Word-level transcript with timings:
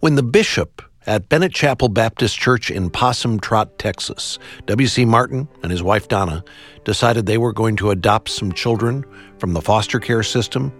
When 0.00 0.14
the 0.14 0.22
bishop 0.22 0.80
at 1.08 1.28
Bennett 1.28 1.52
Chapel 1.52 1.88
Baptist 1.88 2.38
Church 2.38 2.70
in 2.70 2.88
Possum 2.88 3.40
Trot, 3.40 3.80
Texas, 3.80 4.38
W.C. 4.66 5.04
Martin 5.04 5.48
and 5.64 5.72
his 5.72 5.82
wife 5.82 6.06
Donna 6.06 6.44
decided 6.84 7.26
they 7.26 7.36
were 7.36 7.52
going 7.52 7.74
to 7.78 7.90
adopt 7.90 8.28
some 8.28 8.52
children 8.52 9.04
from 9.38 9.54
the 9.54 9.60
foster 9.60 9.98
care 9.98 10.22
system, 10.22 10.72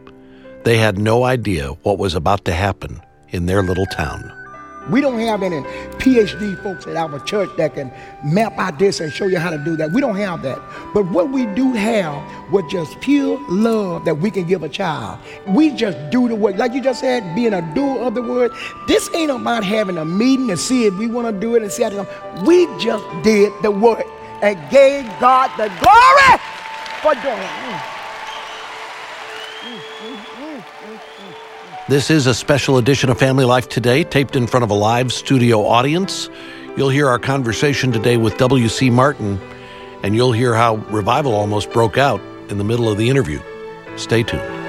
they 0.63 0.77
had 0.77 0.99
no 0.99 1.25
idea 1.25 1.71
what 1.83 1.99
was 1.99 2.15
about 2.15 2.45
to 2.45 2.53
happen 2.53 3.03
in 3.31 3.47
their 3.47 3.61
little 3.61 3.87
town. 3.87 4.38
We 4.91 5.01
don't 5.01 5.19
have 5.21 5.43
any 5.43 5.61
PhD 5.99 6.63
folks 6.63 6.87
at 6.87 6.97
our 6.97 7.19
church 7.21 7.51
that 7.57 7.75
can 7.75 7.93
map 8.25 8.59
out 8.59 8.79
this 8.79 9.01
and 9.01 9.13
show 9.13 9.27
you 9.27 9.39
how 9.39 9.51
to 9.51 9.59
do 9.59 9.77
that. 9.77 9.93
We 9.93 10.01
don't 10.01 10.17
have 10.17 10.43
that. 10.43 10.59
But 10.95 11.07
what 11.11 11.31
we 11.31 11.47
do 11.47 11.73
have 11.73 12.23
was 12.51 12.65
just 12.71 13.01
pure 13.01 13.39
love 13.51 14.05
that 14.05 14.17
we 14.17 14.31
can 14.31 14.47
give 14.47 14.63
a 14.63 14.69
child. 14.69 15.19
We 15.47 15.71
just 15.71 15.99
do 16.11 16.29
the 16.29 16.35
work. 16.35 16.57
Like 16.57 16.73
you 16.73 16.83
just 16.83 17.01
said, 17.01 17.35
being 17.35 17.53
a 17.53 17.75
doer 17.75 18.01
of 18.01 18.15
the 18.15 18.23
word. 18.23 18.53
This 18.87 19.09
ain't 19.15 19.31
about 19.31 19.65
having 19.65 19.99
a 19.99 20.05
meeting 20.05 20.49
to 20.49 20.57
see 20.57 20.87
if 20.87 20.95
we 20.95 21.07
want 21.07 21.27
to 21.27 21.39
do 21.39 21.55
it 21.55 21.63
and 21.63 21.71
see 21.71 21.83
how 21.83 21.91
to 21.91 22.05
come. 22.05 22.45
We 22.47 22.67
just 22.79 23.05
did 23.23 23.53
the 23.63 23.71
work 23.71 24.07
and 24.43 24.59
gave 24.71 25.05
God 25.21 25.51
the 25.57 25.69
glory 25.81 26.41
for 27.03 27.15
doing 27.23 27.39
it. 27.39 27.98
This 31.89 32.11
is 32.11 32.27
a 32.27 32.35
special 32.35 32.77
edition 32.77 33.09
of 33.09 33.19
Family 33.19 33.47
Life 33.47 33.71
Today, 33.71 34.05
taped 34.05 34.37
in 34.37 34.47
front 34.47 34.63
of 34.63 34.69
a 34.69 34.75
live 34.75 35.11
studio 35.11 35.65
audience. 35.65 36.29
You'll 36.77 36.91
hear 36.91 37.09
our 37.09 37.19
conversation 37.19 37.93
today 37.93 38.19
with 38.19 38.37
W.C. 38.37 38.91
Martin, 38.91 39.41
and 40.03 40.15
you'll 40.15 40.33
hear 40.33 40.55
how 40.55 40.75
revival 40.91 41.33
almost 41.35 41.73
broke 41.73 41.97
out 41.97 42.21
in 42.51 42.59
the 42.59 42.65
middle 42.65 42.91
of 42.91 42.99
the 42.99 43.09
interview. 43.09 43.41
Stay 43.97 44.23
tuned. 44.23 44.68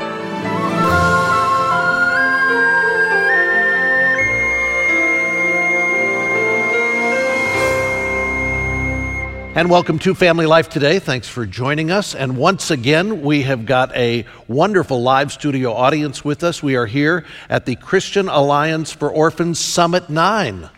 And 9.55 9.67
welcome 9.67 9.97
to 9.99 10.13
Family 10.13 10.45
Life 10.45 10.69
Today. 10.69 10.99
Thanks 10.99 11.27
for 11.27 11.43
joining 11.43 11.89
us. 11.89 12.13
And 12.13 12.37
once 12.37 12.69
again, 12.69 13.23
we 13.23 13.41
have 13.41 13.65
got 13.65 13.93
a 13.95 14.23
wonderful 14.47 15.01
live 15.01 15.31
studio 15.31 15.73
audience 15.73 16.23
with 16.23 16.43
us. 16.43 16.61
We 16.61 16.75
are 16.75 16.85
here 16.85 17.25
at 17.49 17.65
the 17.65 17.75
Christian 17.75 18.29
Alliance 18.29 18.91
for 18.91 19.09
Orphans 19.09 19.57
Summit 19.57 20.07
9. 20.07 20.69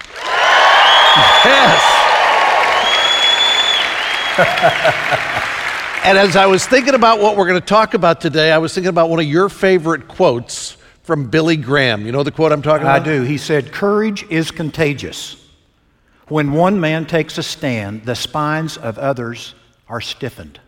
Yes. 1.43 1.81
and 6.05 6.17
as 6.17 6.37
I 6.37 6.45
was 6.45 6.65
thinking 6.65 6.93
about 6.93 7.19
what 7.19 7.35
we're 7.35 7.47
going 7.47 7.59
to 7.59 7.67
talk 7.67 7.93
about 7.93 8.21
today, 8.21 8.53
I 8.53 8.57
was 8.57 8.73
thinking 8.73 8.87
about 8.87 9.09
one 9.09 9.19
of 9.19 9.25
your 9.25 9.49
favorite 9.49 10.07
quotes 10.07 10.77
from 11.03 11.29
Billy 11.29 11.57
Graham. 11.57 12.05
You 12.05 12.13
know 12.13 12.23
the 12.23 12.31
quote 12.31 12.53
I'm 12.53 12.61
talking 12.61 12.83
about? 12.83 13.01
I 13.01 13.03
do. 13.03 13.23
He 13.23 13.37
said, 13.37 13.73
Courage 13.73 14.23
is 14.29 14.49
contagious. 14.49 15.40
When 16.31 16.53
one 16.53 16.79
man 16.79 17.07
takes 17.07 17.37
a 17.37 17.43
stand, 17.43 18.05
the 18.05 18.15
spines 18.15 18.77
of 18.77 18.97
others 18.97 19.53
are 19.89 19.99
stiffened. 19.99 20.61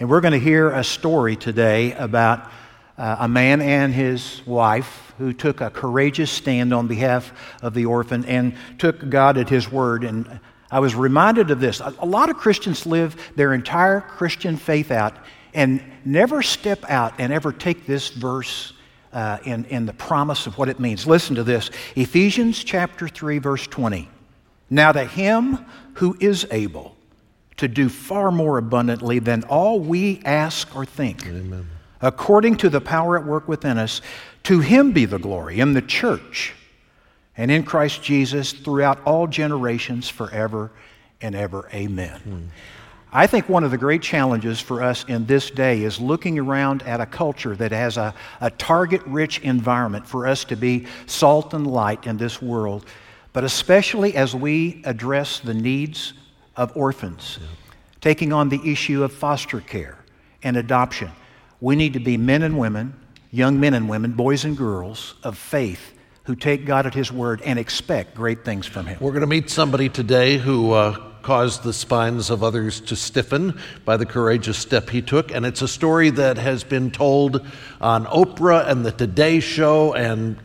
And 0.00 0.10
we're 0.10 0.20
going 0.20 0.32
to 0.32 0.40
hear 0.40 0.70
a 0.70 0.82
story 0.82 1.36
today 1.36 1.92
about 1.92 2.50
uh, 2.98 3.18
a 3.20 3.28
man 3.28 3.60
and 3.60 3.94
his 3.94 4.44
wife 4.44 5.14
who 5.18 5.32
took 5.32 5.60
a 5.60 5.70
courageous 5.70 6.32
stand 6.32 6.74
on 6.74 6.88
behalf 6.88 7.32
of 7.62 7.74
the 7.74 7.86
orphan 7.86 8.24
and 8.24 8.56
took 8.78 9.08
God 9.08 9.38
at 9.38 9.48
his 9.48 9.70
word. 9.70 10.02
And 10.02 10.40
I 10.68 10.80
was 10.80 10.96
reminded 10.96 11.52
of 11.52 11.60
this. 11.60 11.78
A, 11.78 12.04
lot 12.04 12.28
of 12.28 12.36
Christians 12.36 12.84
live 12.84 13.14
their 13.36 13.54
entire 13.54 14.00
Christian 14.00 14.56
faith 14.56 14.90
out 14.90 15.14
and 15.54 15.80
never 16.04 16.42
step 16.42 16.84
out 16.90 17.14
and 17.18 17.32
ever 17.32 17.52
take 17.52 17.86
this 17.86 18.08
verse 18.08 18.72
uh, 19.12 19.38
in, 19.44 19.64
in 19.66 19.86
the 19.86 19.92
promise 19.92 20.48
of 20.48 20.58
what 20.58 20.68
it 20.68 20.80
means. 20.80 21.06
Listen 21.06 21.36
to 21.36 21.44
this 21.44 21.70
Ephesians 21.94 22.64
chapter 22.64 23.06
3, 23.06 23.38
verse 23.38 23.68
20. 23.68 24.08
Now 24.72 24.90
to 24.90 25.04
him 25.04 25.58
who 25.96 26.16
is 26.18 26.46
able 26.50 26.96
to 27.58 27.68
do 27.68 27.90
far 27.90 28.32
more 28.32 28.56
abundantly 28.56 29.18
than 29.18 29.44
all 29.44 29.78
we 29.78 30.22
ask 30.24 30.74
or 30.74 30.86
think, 30.86 31.26
Amen. 31.26 31.68
according 32.00 32.56
to 32.56 32.70
the 32.70 32.80
power 32.80 33.18
at 33.18 33.26
work 33.26 33.46
within 33.46 33.76
us, 33.76 34.00
to 34.44 34.60
him 34.60 34.92
be 34.92 35.04
the 35.04 35.18
glory 35.18 35.60
in 35.60 35.74
the 35.74 35.82
church 35.82 36.54
and 37.36 37.50
in 37.50 37.64
Christ 37.64 38.02
Jesus 38.02 38.54
throughout 38.54 38.98
all 39.04 39.26
generations 39.26 40.08
forever 40.08 40.70
and 41.20 41.34
ever. 41.34 41.68
Amen. 41.74 42.20
Hmm. 42.20 42.44
I 43.12 43.26
think 43.26 43.50
one 43.50 43.64
of 43.64 43.72
the 43.72 43.78
great 43.78 44.00
challenges 44.00 44.58
for 44.58 44.82
us 44.82 45.04
in 45.04 45.26
this 45.26 45.50
day 45.50 45.82
is 45.82 46.00
looking 46.00 46.38
around 46.38 46.82
at 46.84 46.98
a 46.98 47.04
culture 47.04 47.54
that 47.56 47.72
has 47.72 47.98
a, 47.98 48.14
a 48.40 48.50
target 48.50 49.02
rich 49.04 49.38
environment 49.40 50.06
for 50.06 50.26
us 50.26 50.44
to 50.46 50.56
be 50.56 50.86
salt 51.04 51.52
and 51.52 51.66
light 51.66 52.06
in 52.06 52.16
this 52.16 52.40
world, 52.40 52.86
but 53.32 53.44
especially 53.44 54.14
as 54.14 54.34
we 54.34 54.82
address 54.84 55.40
the 55.40 55.54
needs 55.54 56.12
of 56.56 56.76
orphans, 56.76 57.38
taking 58.00 58.32
on 58.32 58.48
the 58.48 58.60
issue 58.70 59.02
of 59.02 59.12
foster 59.12 59.60
care 59.60 59.98
and 60.42 60.56
adoption. 60.56 61.10
We 61.60 61.76
need 61.76 61.92
to 61.92 62.00
be 62.00 62.16
men 62.16 62.42
and 62.42 62.58
women, 62.58 62.98
young 63.30 63.60
men 63.60 63.74
and 63.74 63.88
women, 63.88 64.12
boys 64.12 64.44
and 64.44 64.56
girls 64.56 65.14
of 65.22 65.38
faith 65.38 65.94
who 66.24 66.36
take 66.36 66.66
God 66.66 66.86
at 66.86 66.94
His 66.94 67.10
word 67.10 67.40
and 67.42 67.58
expect 67.58 68.14
great 68.14 68.44
things 68.44 68.66
from 68.66 68.86
Him. 68.86 68.98
We're 69.00 69.12
going 69.12 69.22
to 69.22 69.26
meet 69.26 69.50
somebody 69.50 69.88
today 69.88 70.38
who 70.38 70.72
uh, 70.72 71.12
caused 71.22 71.62
the 71.62 71.72
spines 71.72 72.30
of 72.30 72.42
others 72.42 72.80
to 72.80 72.96
stiffen 72.96 73.58
by 73.84 73.96
the 73.96 74.06
courageous 74.06 74.58
step 74.58 74.90
he 74.90 75.00
took. 75.02 75.32
And 75.32 75.46
it's 75.46 75.62
a 75.62 75.68
story 75.68 76.10
that 76.10 76.36
has 76.36 76.64
been 76.64 76.90
told 76.90 77.46
on 77.80 78.06
Oprah 78.06 78.68
and 78.68 78.84
the 78.84 78.92
Today 78.92 79.40
Show 79.40 79.94
and 79.94 80.36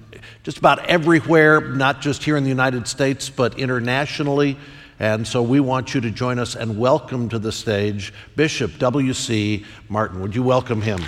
just 0.48 0.60
about 0.60 0.86
everywhere, 0.86 1.60
not 1.60 2.00
just 2.00 2.24
here 2.24 2.38
in 2.38 2.44
the 2.44 2.50
United 2.50 2.88
States, 2.88 3.30
but 3.30 3.60
internationally. 3.60 4.56
And 4.98 5.28
so 5.28 5.44
we 5.44 5.60
want 5.60 5.94
you 5.94 6.00
to 6.00 6.10
join 6.10 6.40
us 6.40 6.56
and 6.56 6.80
welcome 6.80 7.28
to 7.28 7.38
the 7.38 7.52
stage 7.52 8.14
Bishop 8.38 8.78
W.C. 8.78 9.66
Martin. 9.90 10.22
Would 10.22 10.34
you 10.34 10.44
welcome 10.44 10.80
him? 10.82 11.02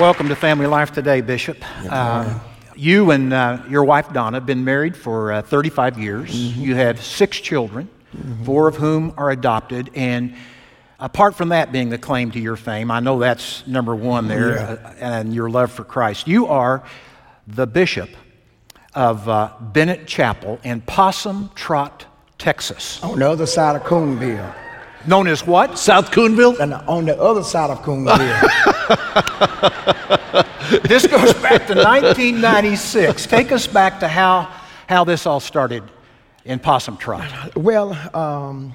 Welcome 0.00 0.28
to 0.28 0.36
Family 0.36 0.68
Life 0.68 0.92
Today, 0.92 1.20
Bishop. 1.20 1.58
Uh, 1.90 2.38
you 2.76 3.10
and 3.10 3.32
uh, 3.32 3.60
your 3.68 3.82
wife 3.82 4.12
Donna 4.12 4.36
have 4.36 4.46
been 4.46 4.64
married 4.64 4.96
for 4.96 5.32
uh, 5.32 5.42
35 5.42 5.98
years. 5.98 6.56
You 6.56 6.76
have 6.76 7.02
six 7.02 7.40
children, 7.40 7.88
four 8.44 8.68
of 8.68 8.76
whom 8.76 9.14
are 9.16 9.32
adopted. 9.32 9.90
And 9.96 10.36
apart 10.98 11.34
from 11.34 11.50
that 11.50 11.72
being 11.72 11.90
the 11.90 11.98
claim 11.98 12.30
to 12.32 12.40
your 12.40 12.56
fame, 12.56 12.90
I 12.90 13.00
know 13.00 13.18
that's 13.18 13.66
number 13.66 13.94
one 13.94 14.28
there, 14.28 14.58
uh, 14.58 14.94
and 15.00 15.34
your 15.34 15.50
love 15.50 15.72
for 15.72 15.84
Christ. 15.84 16.26
You 16.26 16.46
are 16.46 16.82
the 17.46 17.66
bishop 17.66 18.10
of 18.94 19.28
uh, 19.28 19.52
Bennett 19.60 20.06
Chapel 20.06 20.58
in 20.64 20.80
Possum 20.82 21.50
Trot, 21.54 22.06
Texas. 22.38 23.02
On 23.02 23.18
the 23.18 23.30
other 23.30 23.46
side 23.46 23.76
of 23.76 23.84
Coonville. 23.84 24.54
Known 25.06 25.28
as 25.28 25.46
what? 25.46 25.78
South 25.78 26.10
Coonville? 26.10 26.60
And 26.60 26.74
on 26.74 27.06
the 27.06 27.18
other 27.18 27.42
side 27.42 27.70
of 27.70 27.82
Coonville. 27.82 28.18
This 30.68 31.06
goes 31.06 31.32
back 31.34 31.66
to 31.68 31.74
1996. 31.74 33.26
Take 33.26 33.52
us 33.52 33.66
back 33.66 34.00
to 34.00 34.08
how, 34.08 34.52
how 34.86 35.04
this 35.04 35.24
all 35.24 35.40
started 35.40 35.82
in 36.44 36.58
Possum 36.58 36.98
Trot. 36.98 37.56
well, 37.56 37.96
um, 38.14 38.74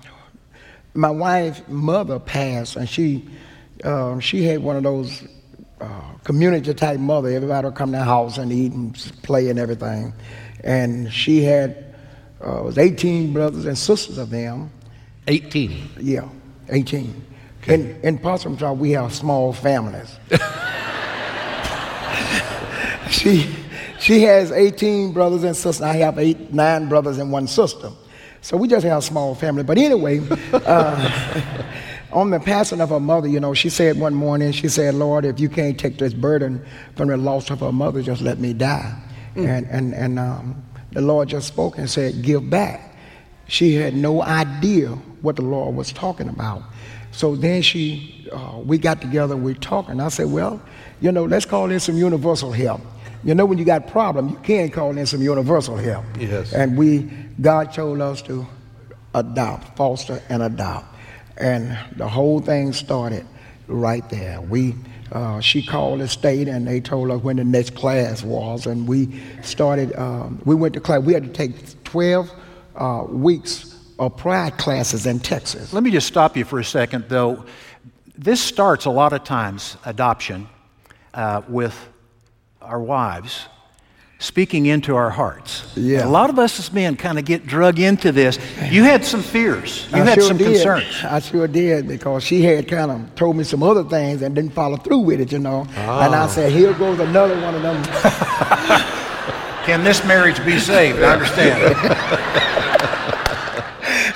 my 0.93 1.09
wife's 1.09 1.61
mother 1.67 2.19
passed, 2.19 2.75
and 2.75 2.87
she 2.87 3.27
um, 3.83 4.19
she 4.19 4.43
had 4.43 4.61
one 4.61 4.75
of 4.75 4.83
those 4.83 5.23
uh, 5.81 6.01
community 6.23 6.73
type 6.73 6.99
mother. 6.99 7.29
Everybody 7.29 7.65
would 7.65 7.75
come 7.75 7.91
to 7.91 7.97
the 7.97 8.03
house 8.03 8.37
and 8.37 8.51
eat 8.51 8.71
and 8.71 8.95
play 9.23 9.49
and 9.49 9.59
everything. 9.59 10.13
And 10.63 11.11
she 11.11 11.43
had 11.43 11.95
uh, 12.41 12.61
was 12.63 12.77
18 12.77 13.33
brothers 13.33 13.65
and 13.65 13.77
sisters 13.77 14.17
of 14.17 14.29
them. 14.29 14.71
18. 15.27 15.89
Yeah, 15.99 16.27
18. 16.69 17.25
In, 17.67 17.99
in 18.01 18.17
Possum 18.17 18.57
Trot, 18.57 18.77
we 18.77 18.91
have 18.91 19.13
small 19.13 19.53
families. 19.53 20.17
she, 23.09 23.49
she 23.99 24.23
has 24.23 24.51
18 24.51 25.13
brothers 25.13 25.45
and 25.45 25.55
sisters. 25.55 25.81
I 25.81 25.95
have 25.97 26.19
eight, 26.19 26.53
nine 26.53 26.89
brothers 26.89 27.19
and 27.19 27.31
one 27.31 27.47
sister. 27.47 27.91
So 28.43 28.57
we 28.57 28.67
just 28.67 28.85
have 28.85 28.99
a 28.99 29.01
small 29.01 29.35
family. 29.35 29.63
But 29.63 29.77
anyway, 29.77 30.19
uh, 30.51 31.63
on 32.11 32.29
the 32.29 32.41
passing 32.41 32.81
of 32.81 32.89
her 32.89 32.99
mother, 32.99 33.25
you 33.29 33.39
know, 33.39 33.53
she 33.53 33.69
said 33.69 33.97
one 33.97 34.13
morning, 34.13 34.51
she 34.51 34.67
said, 34.67 34.95
Lord, 34.95 35.23
if 35.23 35.39
you 35.39 35.47
can't 35.47 35.79
take 35.79 35.97
this 35.97 36.13
burden 36.13 36.63
from 36.97 37.07
the 37.07 37.15
loss 37.15 37.49
of 37.49 37.61
her 37.61 37.71
mother, 37.71 38.01
just 38.01 38.21
let 38.21 38.39
me 38.39 38.51
die. 38.51 39.01
And, 39.35 39.65
and, 39.67 39.93
and 39.93 40.19
um, 40.19 40.61
the 40.91 40.99
Lord 40.99 41.29
just 41.29 41.47
spoke 41.47 41.77
and 41.77 41.89
said, 41.89 42.21
give 42.21 42.49
back. 42.49 42.93
She 43.47 43.75
had 43.75 43.95
no 43.95 44.21
idea 44.21 44.89
what 45.21 45.37
the 45.37 45.41
Lord 45.41 45.73
was 45.73 45.93
talking 45.93 46.27
about. 46.27 46.63
So 47.11 47.37
then 47.37 47.61
she, 47.61 48.27
uh, 48.29 48.59
we 48.61 48.77
got 48.77 48.99
together, 48.99 49.37
we 49.37 49.53
talking. 49.53 50.01
I 50.01 50.09
said, 50.09 50.29
well, 50.29 50.61
you 50.99 51.13
know, 51.13 51.23
let's 51.23 51.45
call 51.45 51.71
in 51.71 51.79
some 51.79 51.97
universal 51.97 52.51
help. 52.51 52.81
You 53.23 53.35
know, 53.35 53.45
when 53.45 53.57
you 53.57 53.65
got 53.65 53.87
problem, 53.87 54.29
you 54.29 54.37
can 54.37 54.69
call 54.69 54.97
in 54.97 55.05
some 55.05 55.21
universal 55.21 55.77
help. 55.77 56.05
Yes. 56.19 56.53
And 56.53 56.77
we, 56.77 57.09
God 57.39 57.73
told 57.73 58.01
us 58.01 58.21
to 58.23 58.45
adopt, 59.15 59.77
foster 59.77 60.21
and 60.29 60.43
adopt. 60.43 60.87
And 61.37 61.77
the 61.95 62.07
whole 62.07 62.39
thing 62.39 62.73
started 62.73 63.25
right 63.67 64.07
there. 64.09 64.41
We 64.41 64.75
uh, 65.13 65.39
she 65.39 65.61
called 65.61 65.99
the 65.99 66.07
state 66.07 66.47
and 66.47 66.67
they 66.67 66.81
told 66.81 67.11
us 67.11 67.21
when 67.21 67.35
the 67.35 67.43
next 67.43 67.75
class 67.75 68.23
was. 68.23 68.65
And 68.65 68.87
we 68.87 69.21
started, 69.43 69.95
um, 69.95 70.41
we 70.43 70.55
went 70.55 70.73
to 70.73 70.79
class. 70.79 71.01
We 71.03 71.13
had 71.13 71.23
to 71.23 71.29
take 71.29 71.83
12 71.83 72.31
uh, 72.75 73.03
weeks 73.07 73.79
of 73.99 74.17
pride 74.17 74.57
classes 74.57 75.05
in 75.05 75.19
Texas. 75.19 75.71
Let 75.71 75.83
me 75.83 75.91
just 75.91 76.07
stop 76.07 76.35
you 76.35 76.45
for 76.45 76.59
a 76.59 76.65
second, 76.65 77.05
though. 77.09 77.45
This 78.17 78.41
starts 78.41 78.85
a 78.85 78.89
lot 78.89 79.13
of 79.13 79.23
times, 79.23 79.77
adoption, 79.85 80.47
uh, 81.13 81.43
with 81.47 81.77
our 82.63 82.79
wives 82.79 83.47
speaking 84.23 84.67
into 84.67 84.95
our 84.95 85.09
hearts. 85.09 85.69
Yeah. 85.75 86.05
A 86.05 86.07
lot 86.07 86.29
of 86.29 86.39
us 86.39 86.57
as 86.57 86.71
men 86.71 86.95
kind 86.95 87.19
of 87.19 87.25
get 87.25 87.45
drug 87.45 87.77
into 87.77 88.13
this. 88.13 88.39
You 88.71 88.83
had 88.83 89.03
some 89.03 89.21
fears. 89.21 89.85
You 89.91 89.97
I 89.97 90.05
had 90.05 90.15
sure 90.15 90.23
some 90.23 90.37
did. 90.37 90.53
concerns. 90.53 91.03
I 91.03 91.19
sure 91.19 91.45
did 91.47 91.89
because 91.89 92.23
she 92.23 92.41
had 92.41 92.69
kind 92.69 92.89
of 92.89 93.15
told 93.15 93.35
me 93.35 93.43
some 93.43 93.61
other 93.61 93.83
things 93.83 94.21
and 94.21 94.33
didn't 94.33 94.53
follow 94.53 94.77
through 94.77 94.99
with 94.99 95.19
it, 95.19 95.33
you 95.33 95.39
know. 95.39 95.67
And 95.75 96.15
I 96.15 96.23
ah. 96.23 96.27
said, 96.27 96.53
here 96.53 96.73
goes 96.73 96.99
another 96.99 97.39
one 97.41 97.53
of 97.53 97.61
them. 97.61 97.83
Can 99.65 99.83
this 99.83 100.05
marriage 100.05 100.43
be 100.45 100.57
saved? 100.57 101.01
I 101.03 101.13
understand. 101.13 102.69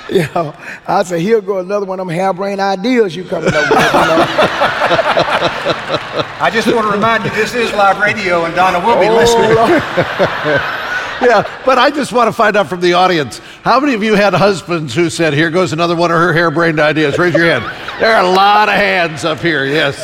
you 0.12 0.26
know, 0.34 0.54
I 0.86 1.02
said, 1.02 1.20
here 1.20 1.40
goes 1.40 1.64
another 1.64 1.86
one 1.86 2.00
of 2.00 2.06
them 2.06 2.14
harebrained 2.16 2.60
ideas 2.60 3.14
you 3.14 3.24
coming 3.24 3.52
up 3.52 3.68
with, 3.70 3.70
you 3.70 3.76
know. 3.76 4.24
I 6.40 6.50
just 6.52 6.66
want 6.68 6.86
to 6.86 6.92
remind 6.92 7.24
you 7.24 7.30
this 7.30 7.54
is 7.54 7.72
live 7.72 7.98
radio 8.00 8.44
and 8.44 8.54
Donna 8.54 8.78
will 8.78 8.98
be 9.00 9.06
Oh, 9.08 9.14
listening. 9.16 10.60
Yeah, 11.20 11.42
but 11.66 11.78
I 11.78 11.90
just 11.90 12.12
want 12.12 12.28
to 12.28 12.32
find 12.32 12.56
out 12.56 12.68
from 12.68 12.80
the 12.80 12.92
audience 12.92 13.40
how 13.64 13.80
many 13.80 13.92
of 13.94 14.04
you 14.04 14.14
had 14.14 14.34
husbands 14.34 14.94
who 14.94 15.10
said, 15.10 15.34
Here 15.34 15.50
goes 15.50 15.72
another 15.72 15.96
one 15.96 16.12
of 16.12 16.16
her 16.16 16.32
harebrained 16.32 16.78
ideas? 16.78 17.18
Raise 17.18 17.34
your 17.34 17.44
hand. 17.44 17.64
There 18.00 18.14
are 18.14 18.24
a 18.24 18.30
lot 18.30 18.68
of 18.68 18.76
hands 18.76 19.24
up 19.24 19.40
here, 19.40 19.64
yes. 19.64 19.98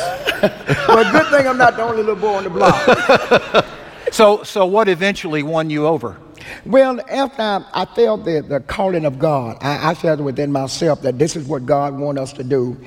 Well, 0.88 1.12
good 1.12 1.28
thing 1.30 1.46
I'm 1.46 1.56
not 1.56 1.76
the 1.76 1.82
only 1.84 1.98
little 1.98 2.16
boy 2.16 2.34
on 2.34 2.42
the 2.42 2.50
block. 2.50 3.64
So, 4.14 4.44
so 4.44 4.64
what 4.64 4.88
eventually 4.88 5.42
won 5.42 5.70
you 5.70 5.88
over? 5.88 6.16
Well, 6.64 7.00
after 7.10 7.42
I, 7.42 7.64
I 7.72 7.84
felt 7.84 8.24
the, 8.24 8.42
the 8.42 8.60
calling 8.60 9.06
of 9.06 9.18
God, 9.18 9.58
I, 9.60 9.90
I 9.90 9.94
felt 9.94 10.20
within 10.20 10.52
myself 10.52 11.02
that 11.02 11.18
this 11.18 11.34
is 11.34 11.48
what 11.48 11.66
God 11.66 11.98
wanted 11.98 12.20
us 12.20 12.32
to 12.34 12.44
do. 12.44 12.80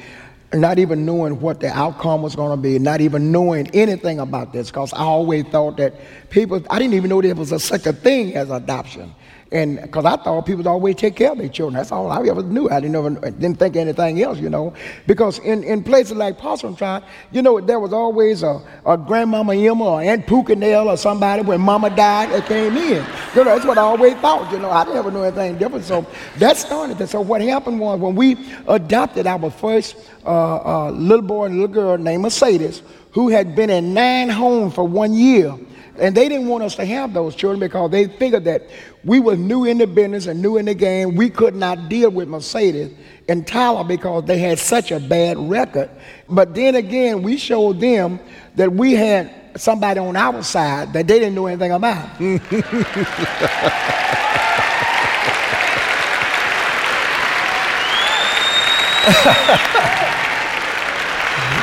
Not 0.53 0.79
even 0.79 1.05
knowing 1.05 1.41
what 1.41 1.59
the 1.59 1.67
outcome 1.67 2.21
was 2.21 2.33
going 2.33 2.51
to 2.51 2.61
be, 2.61 2.79
not 2.79 3.01
even 3.01 3.29
knowing 3.29 3.67
anything 3.75 4.21
about 4.21 4.53
this, 4.53 4.71
because 4.71 4.93
I 4.93 4.99
always 4.99 5.43
thought 5.47 5.75
that 5.75 5.95
people, 6.29 6.63
I 6.69 6.79
didn't 6.79 6.93
even 6.93 7.09
know 7.09 7.21
there 7.21 7.35
was 7.35 7.51
a, 7.51 7.59
such 7.59 7.85
a 7.87 7.91
thing 7.91 8.33
as 8.37 8.49
adoption. 8.49 9.13
And 9.51 9.81
because 9.81 10.03
I 10.03 10.17
thought 10.17 10.45
people 10.45 10.67
always 10.67 10.95
take 10.95 11.15
care 11.15 11.31
of 11.31 11.37
their 11.37 11.47
children. 11.47 11.75
That's 11.75 11.91
all 11.91 12.11
I 12.11 12.25
ever 12.27 12.43
knew. 12.43 12.69
I 12.69 12.81
didn't, 12.81 12.95
ever, 12.95 13.31
didn't 13.31 13.59
think 13.59 13.77
anything 13.77 14.21
else, 14.21 14.39
you 14.39 14.49
know. 14.49 14.73
Because 15.05 15.39
in, 15.39 15.63
in 15.63 15.83
places 15.83 16.17
like 16.17 16.37
Possum 16.37 16.75
Trot, 16.75 17.03
you 17.31 17.41
know, 17.41 17.61
there 17.61 17.79
was 17.79 17.93
always 17.93 18.43
a, 18.43 18.61
a 18.85 18.97
grandmama 18.97 19.55
Emma 19.55 19.85
or 19.85 20.01
Aunt 20.01 20.25
Pucanelle 20.25 20.87
or 20.87 20.97
somebody 20.97 21.43
when 21.43 21.61
mama 21.61 21.89
died 21.89 22.31
that 22.31 22.45
came 22.45 22.75
in. 22.75 23.05
You 23.35 23.43
know, 23.43 23.55
that's 23.55 23.65
what 23.65 23.77
I 23.77 23.81
always 23.81 24.15
thought, 24.15 24.51
you 24.51 24.59
know. 24.59 24.69
I 24.69 24.83
never 24.83 25.11
knew 25.11 25.23
anything 25.23 25.57
different. 25.57 25.85
So 25.85 26.05
that 26.37 26.57
started 26.57 26.99
it. 26.99 27.07
So 27.07 27.21
what 27.21 27.41
happened 27.41 27.79
was 27.79 27.99
when 27.99 28.15
we 28.15 28.37
adopted 28.67 29.27
our 29.27 29.49
first 29.49 29.95
uh, 30.25 30.87
uh, 30.87 30.91
little 30.91 31.25
boy 31.25 31.45
and 31.45 31.55
little 31.61 31.73
girl 31.73 31.97
named 31.97 32.23
Mercedes, 32.23 32.81
who 33.11 33.29
had 33.29 33.55
been 33.55 33.69
in 33.69 33.93
nine 33.93 34.29
homes 34.29 34.73
for 34.73 34.85
one 34.85 35.13
year, 35.13 35.57
and 35.99 36.15
they 36.15 36.29
didn't 36.29 36.47
want 36.47 36.63
us 36.63 36.75
to 36.75 36.85
have 36.85 37.13
those 37.13 37.35
children 37.35 37.59
because 37.59 37.91
they 37.91 38.07
figured 38.07 38.43
that 38.45 38.63
we 39.03 39.19
were 39.19 39.35
new 39.35 39.65
in 39.65 39.77
the 39.77 39.87
business 39.87 40.27
and 40.27 40.41
new 40.41 40.57
in 40.57 40.65
the 40.65 40.73
game. 40.75 41.15
We 41.15 41.29
could 41.29 41.55
not 41.55 41.89
deal 41.89 42.09
with 42.09 42.27
Mercedes 42.27 42.91
and 43.27 43.45
Tyler 43.47 43.83
because 43.83 44.25
they 44.25 44.37
had 44.37 44.59
such 44.59 44.91
a 44.91 44.99
bad 44.99 45.37
record. 45.37 45.89
But 46.29 46.53
then 46.53 46.75
again, 46.75 47.23
we 47.23 47.37
showed 47.37 47.79
them 47.79 48.19
that 48.55 48.71
we 48.71 48.93
had 48.93 49.31
somebody 49.55 49.99
on 49.99 50.15
our 50.15 50.43
side 50.43 50.93
that 50.93 51.07
they 51.07 51.19
didn't 51.19 51.35
know 51.35 51.47
anything 51.47 51.71
about. 51.71 52.17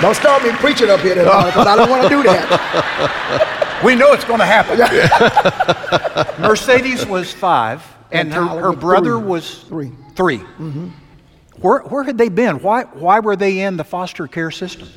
Don't 0.01 0.15
start 0.15 0.43
me 0.43 0.51
preaching 0.53 0.91
up 0.91 1.01
here, 1.01 1.15
tonight 1.15 1.47
because 1.47 1.67
I 1.67 1.77
don't 1.77 1.89
want 1.89 2.03
to 2.03 2.09
do 2.09 2.23
that. 2.25 3.61
We 3.85 3.95
know 3.95 4.13
it's 4.13 4.25
going 4.25 4.41
to 4.41 4.47
happen. 4.47 4.79
Mercedes 6.43 7.07
was 7.07 7.33
five, 7.33 7.83
and, 8.11 8.33
And 8.33 8.35
her, 8.35 8.47
her 8.61 8.71
was 8.71 8.81
brother 8.81 9.19
three. 9.19 9.27
was 9.27 9.59
3 9.65 9.93
3 10.15 10.39
mm-hmm. 10.39 10.89
Where, 11.61 11.81
where 11.81 12.03
had 12.03 12.19
they 12.19 12.29
been? 12.29 12.61
Why, 12.61 12.83
why 12.83 13.21
were 13.21 13.37
they 13.37 13.61
in 13.61 13.77
the 13.77 13.85
foster 13.85 14.27
care 14.27 14.51
system? 14.51 14.89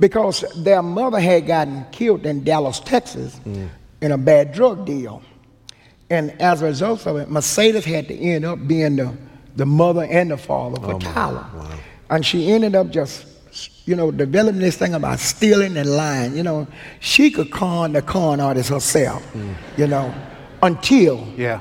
because 0.00 0.44
their 0.56 0.82
mother 0.82 1.20
had 1.20 1.46
gotten 1.46 1.84
killed 1.92 2.26
in 2.26 2.42
Dallas, 2.42 2.80
Texas, 2.80 3.38
mm. 3.44 3.68
in 4.00 4.12
a 4.12 4.18
bad 4.18 4.52
drug 4.52 4.86
deal. 4.86 5.22
And 6.08 6.30
as 6.40 6.62
a 6.62 6.64
result 6.64 7.06
of 7.06 7.18
it, 7.18 7.30
Mercedes 7.30 7.84
had 7.84 8.08
to 8.08 8.14
end 8.14 8.44
up 8.44 8.66
being 8.66 8.96
the, 8.96 9.16
the 9.54 9.66
mother 9.66 10.04
and 10.04 10.30
the 10.30 10.36
father 10.36 10.80
for 10.80 10.94
oh 10.94 10.98
Tyler. 10.98 11.46
And 12.08 12.26
she 12.26 12.50
ended 12.50 12.74
up 12.74 12.90
just, 12.90 13.26
you 13.84 13.96
know, 13.96 14.10
developing 14.10 14.60
this 14.60 14.76
thing 14.76 14.94
about 14.94 15.18
stealing 15.18 15.76
and 15.76 15.90
lying. 15.90 16.36
You 16.36 16.42
know, 16.42 16.66
she 17.00 17.30
could 17.30 17.50
con 17.50 17.92
the 17.92 18.02
con 18.02 18.40
artist 18.40 18.70
herself, 18.70 19.22
you 19.76 19.86
know, 19.86 20.12
until 20.62 21.26
Yeah. 21.36 21.60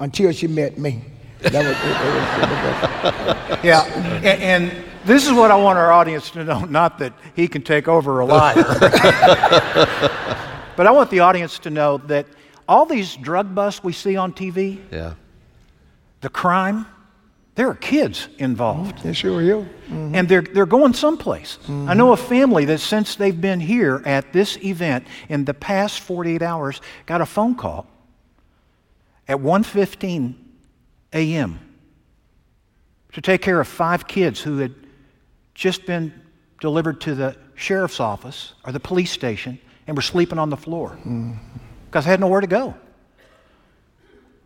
until 0.00 0.32
she 0.32 0.46
met 0.46 0.78
me. 0.78 1.02
That 1.40 1.52
was, 1.54 1.64
it- 1.64 3.04
it 3.04 3.14
was- 3.54 3.58
Yeah. 3.64 3.84
And, 4.24 4.42
and 4.42 4.72
this 5.04 5.26
is 5.26 5.32
what 5.32 5.50
I 5.50 5.56
want 5.56 5.78
our 5.78 5.92
audience 5.92 6.30
to 6.32 6.44
know 6.44 6.64
not 6.64 6.98
that 6.98 7.12
he 7.36 7.46
can 7.48 7.62
take 7.62 7.88
over 7.88 8.20
a 8.20 8.24
liar, 8.26 8.54
but 10.76 10.86
I 10.86 10.90
want 10.90 11.10
the 11.10 11.20
audience 11.20 11.58
to 11.60 11.70
know 11.70 11.98
that 12.06 12.26
all 12.68 12.84
these 12.86 13.16
drug 13.16 13.54
busts 13.54 13.82
we 13.82 13.92
see 13.92 14.16
on 14.16 14.32
TV, 14.32 14.78
Yeah. 14.90 15.14
the 16.20 16.28
crime, 16.28 16.86
there 17.58 17.68
are 17.68 17.74
kids 17.74 18.28
involved. 18.38 19.04
it 19.04 19.14
sure 19.14 19.42
is. 19.42 19.66
Mm-hmm. 19.88 20.14
and 20.14 20.28
they're, 20.28 20.42
they're 20.42 20.64
going 20.64 20.92
someplace. 20.92 21.58
I 21.68 21.94
know 21.94 22.12
a 22.12 22.16
family 22.16 22.64
that 22.66 22.78
since 22.78 23.16
they've 23.16 23.40
been 23.40 23.58
here 23.58 24.00
at 24.06 24.32
this 24.32 24.56
event 24.58 25.08
in 25.28 25.44
the 25.44 25.54
past 25.54 25.98
48 25.98 26.40
hours 26.40 26.80
got 27.06 27.20
a 27.20 27.26
phone 27.26 27.56
call 27.56 27.88
at 29.26 29.38
1:15 29.38 30.36
a.m. 31.12 31.58
to 33.14 33.20
take 33.20 33.42
care 33.42 33.60
of 33.60 33.66
five 33.66 34.06
kids 34.06 34.40
who 34.40 34.58
had 34.58 34.74
just 35.54 35.84
been 35.84 36.12
delivered 36.60 37.00
to 37.00 37.16
the 37.16 37.36
sheriff's 37.56 37.98
office 37.98 38.52
or 38.64 38.70
the 38.70 38.78
police 38.78 39.10
station 39.10 39.58
and 39.88 39.96
were 39.96 40.02
sleeping 40.02 40.38
on 40.38 40.48
the 40.48 40.56
floor 40.56 40.96
mm. 41.04 41.36
because 41.86 42.04
they 42.04 42.12
had 42.12 42.20
nowhere 42.20 42.40
to 42.40 42.46
go. 42.46 42.74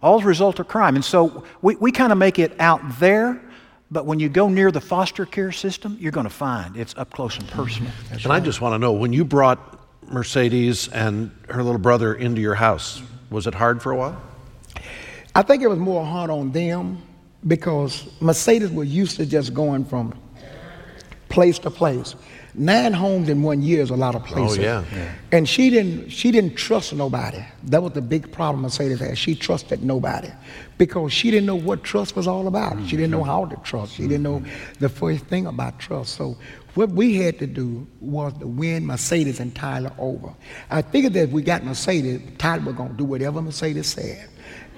All 0.03 0.19
as 0.19 0.25
a 0.25 0.27
result 0.27 0.59
of 0.59 0.69
crime. 0.69 0.97
And 0.97 1.05
so 1.05 1.45
we, 1.63 1.77
we 1.77 1.93
kind 1.93 2.13
of 2.13 2.19
make 2.19 2.39
it 2.39 2.55
out 2.61 2.81
there, 2.99 3.41
but 3.91 4.05
when 4.05 4.19
you 4.19 4.29
go 4.29 4.49
near 4.49 4.71
the 4.71 4.81
foster 4.81 5.25
care 5.25 5.53
system, 5.53 5.97
you're 6.01 6.13
going 6.13 6.25
to 6.25 6.31
find 6.31 6.77
it's 6.77 6.95
up 6.97 7.11
close 7.11 7.39
and 7.39 7.49
personal. 7.49 7.93
And 8.11 8.33
I 8.33 8.41
just 8.41 8.61
want 8.61 8.75
to 8.75 8.79
know 8.79 8.93
when 8.93 9.13
you 9.13 9.25
brought 9.25 9.79
Mercedes 10.11 10.89
and 10.89 11.31
her 11.49 11.63
little 11.63 11.81
brother 11.81 12.15
into 12.15 12.41
your 12.41 12.55
house, 12.55 13.03
was 13.31 13.47
it 13.47 13.55
hard 13.55 13.83
for 13.83 13.93
a 13.93 13.97
while? 13.97 14.21
I 15.35 15.43
think 15.43 15.63
it 15.63 15.69
was 15.69 15.79
more 15.79 16.05
hard 16.05 16.31
on 16.31 16.53
them 16.53 17.01
because 17.47 18.09
Mercedes 18.21 18.71
was 18.71 18.89
used 18.89 19.17
to 19.17 19.27
just 19.27 19.55
going 19.55 19.85
from 19.85 20.15
place 21.29 21.59
to 21.61 21.71
place. 21.71 22.15
Nine 22.55 22.93
homes 22.93 23.31
in 23.31 23.43
one 23.43 23.63
year 23.63 23.83
is 23.83 23.89
a 23.89 23.97
lot 23.97 24.15
of 24.15 24.23
oh, 24.23 24.27
places. 24.27 24.59
yeah. 24.59 24.85
Yeah. 24.93 25.13
And 25.33 25.49
she 25.49 25.71
didn't 25.71 26.11
she 26.11 26.31
didn't 26.31 26.57
trust 26.57 26.93
nobody. 26.93 27.43
That 27.65 27.83
was 27.83 27.93
the 27.93 28.03
big 28.03 28.31
problem 28.31 28.63
Mercedes 28.63 29.01
had. 29.01 29.17
She 29.17 29.35
trusted 29.35 29.83
nobody 29.83 30.29
because 30.77 31.15
she 31.15 31.31
didn't 31.31 31.47
know 31.47 31.57
what 31.57 31.83
trust 31.83 32.15
was 32.15 32.27
all 32.27 32.47
about. 32.47 32.77
She 32.87 32.97
didn't 32.97 33.11
know 33.11 33.21
mm-hmm. 33.21 33.27
how 33.27 33.47
to 33.47 33.57
trust. 33.65 33.95
She 33.95 34.03
didn't 34.03 34.23
know 34.23 34.41
mm-hmm. 34.41 34.73
the 34.81 34.91
first 34.91 35.25
thing 35.27 35.47
about 35.47 35.79
trust. 35.79 36.15
So 36.15 36.37
what 36.75 36.91
we 36.91 37.17
had 37.17 37.39
to 37.39 37.47
do 37.47 37.87
was 38.01 38.35
to 38.35 38.47
win 38.47 38.87
Mercedes 38.87 39.41
and 39.41 39.55
Tyler 39.55 39.93
over. 39.99 40.35
I 40.71 40.83
figured 40.83 41.15
that 41.15 41.25
if 41.25 41.31
we 41.31 41.43
got 41.43 41.65
Mercedes, 41.65 42.21
Tyler 42.37 42.65
was 42.65 42.75
gonna 42.75 42.95
do 42.95 43.05
whatever 43.05 43.41
Mercedes 43.41 43.87
said. 43.87 44.29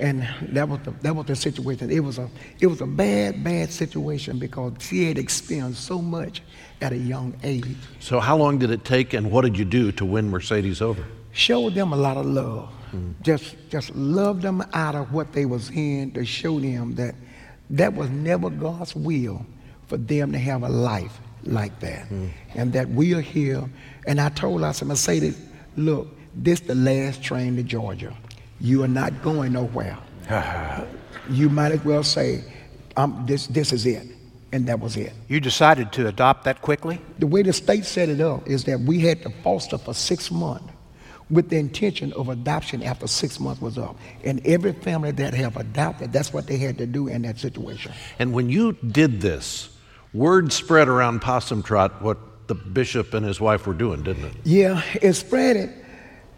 And 0.00 0.28
that 0.52 0.68
was 0.68 0.80
the 0.80 0.90
that 1.02 1.14
was 1.14 1.26
the 1.26 1.36
situation. 1.36 1.90
It 1.90 2.00
was 2.00 2.18
a 2.18 2.28
it 2.60 2.66
was 2.66 2.80
a 2.80 2.86
bad, 2.86 3.44
bad 3.44 3.70
situation 3.70 4.38
because 4.38 4.72
she 4.80 5.06
had 5.06 5.18
experienced 5.18 5.84
so 5.84 6.02
much 6.02 6.42
at 6.80 6.92
a 6.92 6.96
young 6.96 7.34
age. 7.44 7.76
So, 8.00 8.18
how 8.18 8.36
long 8.36 8.58
did 8.58 8.70
it 8.70 8.84
take, 8.84 9.14
and 9.14 9.30
what 9.30 9.42
did 9.42 9.56
you 9.56 9.64
do 9.64 9.92
to 9.92 10.04
win 10.04 10.30
Mercedes 10.30 10.82
over? 10.82 11.04
Show 11.32 11.70
them 11.70 11.92
a 11.92 11.96
lot 11.96 12.16
of 12.16 12.26
love. 12.26 12.70
Hmm. 12.90 13.12
Just 13.22 13.56
just 13.70 13.94
love 13.94 14.42
them 14.42 14.62
out 14.72 14.94
of 14.94 15.12
what 15.12 15.32
they 15.32 15.46
was 15.46 15.70
in 15.70 16.10
to 16.12 16.24
show 16.24 16.58
them 16.58 16.94
that 16.96 17.14
that 17.70 17.94
was 17.94 18.10
never 18.10 18.50
God's 18.50 18.94
will 18.94 19.44
for 19.86 19.96
them 19.96 20.32
to 20.32 20.38
have 20.38 20.62
a 20.62 20.68
life 20.68 21.20
like 21.44 21.78
that. 21.80 22.06
Hmm. 22.08 22.28
And 22.54 22.72
that 22.72 22.88
we 22.88 23.14
are 23.14 23.20
here. 23.20 23.68
And 24.06 24.20
I 24.20 24.28
told 24.30 24.60
her, 24.60 24.66
I 24.66 24.72
said, 24.72 24.88
Mercedes, 24.88 25.40
look, 25.76 26.08
this 26.34 26.60
the 26.60 26.74
last 26.74 27.22
train 27.22 27.56
to 27.56 27.62
Georgia. 27.62 28.14
You 28.60 28.82
are 28.84 28.88
not 28.88 29.22
going 29.22 29.52
nowhere. 29.52 29.98
you 31.30 31.48
might 31.50 31.72
as 31.72 31.84
well 31.84 32.02
say, 32.02 32.44
um, 32.96 33.24
this, 33.26 33.46
this 33.48 33.72
is 33.72 33.86
it. 33.86 34.06
and 34.52 34.68
that 34.68 34.78
was 34.78 34.96
it. 34.96 35.12
You 35.26 35.40
decided 35.40 35.90
to 35.92 36.06
adopt 36.06 36.44
that 36.44 36.62
quickly? 36.62 37.00
The 37.18 37.26
way 37.26 37.42
the 37.42 37.52
state 37.52 37.84
set 37.84 38.08
it 38.08 38.20
up 38.20 38.48
is 38.48 38.64
that 38.64 38.78
we 38.80 39.00
had 39.00 39.20
to 39.22 39.30
foster 39.42 39.76
for 39.76 39.92
six 39.92 40.30
months 40.30 40.72
with 41.28 41.48
the 41.48 41.56
intention 41.56 42.12
of 42.12 42.28
adoption 42.28 42.80
after 42.82 43.08
six 43.08 43.40
months 43.40 43.60
was 43.60 43.78
up. 43.78 43.96
And 44.22 44.40
every 44.46 44.72
family 44.72 45.10
that 45.10 45.34
have 45.34 45.56
adopted, 45.56 46.12
that's 46.12 46.32
what 46.32 46.46
they 46.46 46.56
had 46.56 46.78
to 46.78 46.86
do 46.86 47.08
in 47.08 47.22
that 47.22 47.38
situation. 47.40 47.92
And 48.20 48.32
when 48.32 48.48
you 48.48 48.74
did 48.74 49.20
this, 49.20 49.76
word 50.12 50.52
spread 50.52 50.86
around 50.86 51.20
Possum 51.20 51.62
Trot 51.64 52.00
what 52.00 52.18
the 52.46 52.54
bishop 52.54 53.12
and 53.12 53.26
his 53.26 53.40
wife 53.40 53.66
were 53.66 53.74
doing, 53.74 54.04
didn't 54.04 54.26
it? 54.26 54.34
Yeah, 54.44 54.82
it 55.02 55.14
spread 55.14 55.56
it. 55.56 55.70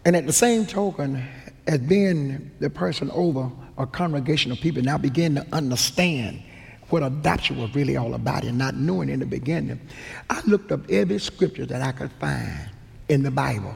And 0.05 0.15
at 0.15 0.25
the 0.25 0.33
same 0.33 0.65
token, 0.65 1.23
as 1.67 1.79
being 1.79 2.49
the 2.59 2.69
person 2.69 3.11
over 3.11 3.51
a 3.77 3.85
congregation 3.85 4.51
of 4.51 4.59
people, 4.59 4.81
now 4.81 4.97
begin 4.97 5.35
to 5.35 5.45
understand 5.51 6.41
what 6.89 7.03
adoption 7.03 7.57
was 7.57 7.75
really 7.75 7.97
all 7.97 8.13
about 8.13 8.43
and 8.43 8.57
not 8.57 8.75
knowing 8.75 9.09
in 9.09 9.19
the 9.19 9.25
beginning. 9.25 9.79
I 10.29 10.41
looked 10.47 10.71
up 10.71 10.89
every 10.89 11.19
scripture 11.19 11.65
that 11.65 11.81
I 11.81 11.91
could 11.91 12.11
find 12.13 12.69
in 13.09 13.23
the 13.23 13.31
Bible. 13.31 13.75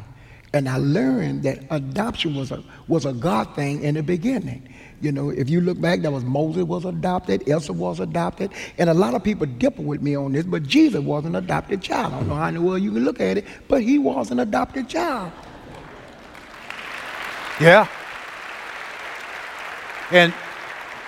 And 0.54 0.68
I 0.68 0.78
learned 0.78 1.44
that 1.44 1.60
adoption 1.70 2.36
was 2.36 2.52
a, 2.52 2.64
was 2.88 3.06
a 3.06 3.14
God 3.14 3.56
thing 3.56 3.84
in 3.84 3.96
the 3.96 4.04
beginning. 4.04 4.68
You 5.02 5.12
know, 5.12 5.30
if 5.30 5.50
you 5.50 5.62
look 5.62 5.80
back, 5.80 6.02
that 6.02 6.12
was 6.12 6.24
Moses 6.24 6.64
was 6.64 6.86
adopted, 6.86 7.48
Esther 7.50 7.74
was 7.74 8.00
adopted, 8.00 8.52
and 8.78 8.90
a 8.90 8.94
lot 8.94 9.16
of 9.16 9.24
people 9.24 9.48
differ 9.48 9.82
with 9.82 10.02
me 10.02 10.16
on 10.16 10.34
this, 10.34 10.46
but 10.46 10.64
Jesus 10.64 11.00
was 11.00 11.26
an 11.26 11.36
adopted 11.36 11.82
child. 11.82 12.14
I 12.14 12.20
don't 12.20 12.28
know 12.28 12.36
how 12.36 12.48
in 12.48 12.54
the 12.56 12.62
world 12.62 12.82
you 12.82 12.92
can 12.92 13.04
look 13.04 13.20
at 13.20 13.38
it, 13.38 13.46
but 13.68 13.82
he 13.82 13.98
was 13.98 14.30
an 14.30 14.40
adopted 14.40 14.88
child. 14.88 15.32
Yeah. 17.62 17.88
And 20.12 20.34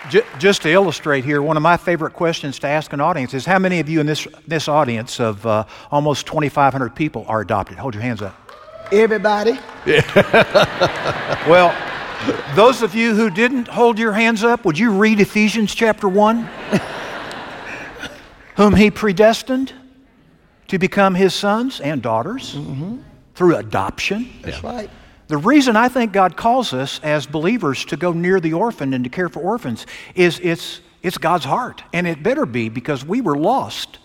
j- 0.10 0.24
just 0.40 0.62
to 0.62 0.70
illustrate 0.70 1.26
here, 1.26 1.42
one 1.42 1.58
of 1.58 1.64
my 1.64 1.78
favorite 1.78 2.14
questions 2.14 2.60
to 2.60 2.68
ask 2.68 2.94
an 2.94 3.02
audience 3.02 3.34
is 3.34 3.46
how 3.46 3.60
many 3.60 3.80
of 3.80 3.90
you 3.90 4.00
in 4.00 4.06
this, 4.06 4.28
this 4.48 4.68
audience 4.68 5.20
of 5.20 5.46
uh, 5.46 5.66
almost 5.92 6.26
2,500 6.28 6.96
people 6.96 7.26
are 7.28 7.42
adopted? 7.42 7.78
Hold 7.78 7.96
your 7.96 8.04
hands 8.04 8.22
up. 8.22 8.36
Everybody. 8.92 9.58
Yeah. 9.86 11.40
Well, 11.48 11.76
those 12.56 12.82
of 12.84 12.96
you 12.96 13.16
who 13.16 13.30
didn't 13.30 13.68
hold 13.68 14.00
your 14.00 14.14
hands 14.14 14.46
up, 14.46 14.64
would 14.64 14.80
you 14.80 14.92
read 14.92 15.20
Ephesians 15.20 15.76
chapter 15.76 16.08
1? 16.08 16.50
Whom 18.56 18.76
he 18.76 18.90
predestined 18.90 19.74
to 20.70 20.78
become 20.80 21.16
his 21.16 21.34
sons 21.34 21.82
and 21.82 22.02
daughters 22.02 22.58
through 23.36 23.58
adoption. 23.58 24.30
That's 24.42 24.64
right. 24.64 24.90
The 25.28 25.38
reason 25.38 25.76
I 25.76 25.88
think 25.88 26.12
God 26.12 26.36
calls 26.36 26.74
us 26.74 27.00
as 27.02 27.26
believers 27.26 27.86
to 27.86 27.98
go 27.98 28.12
near 28.12 28.40
the 28.40 28.54
orphan 28.54 28.94
and 28.94 29.04
to 29.04 29.10
care 29.10 29.30
for 29.30 29.40
orphans 29.40 29.86
is 30.16 30.40
it's, 30.44 30.82
it's 31.02 31.18
God's 31.18 31.46
heart. 31.46 31.82
And 31.94 32.06
it 32.06 32.22
better 32.22 32.46
be 32.46 32.70
because 32.70 33.06
we 33.06 33.22
were 33.22 33.38
lost 33.38 34.00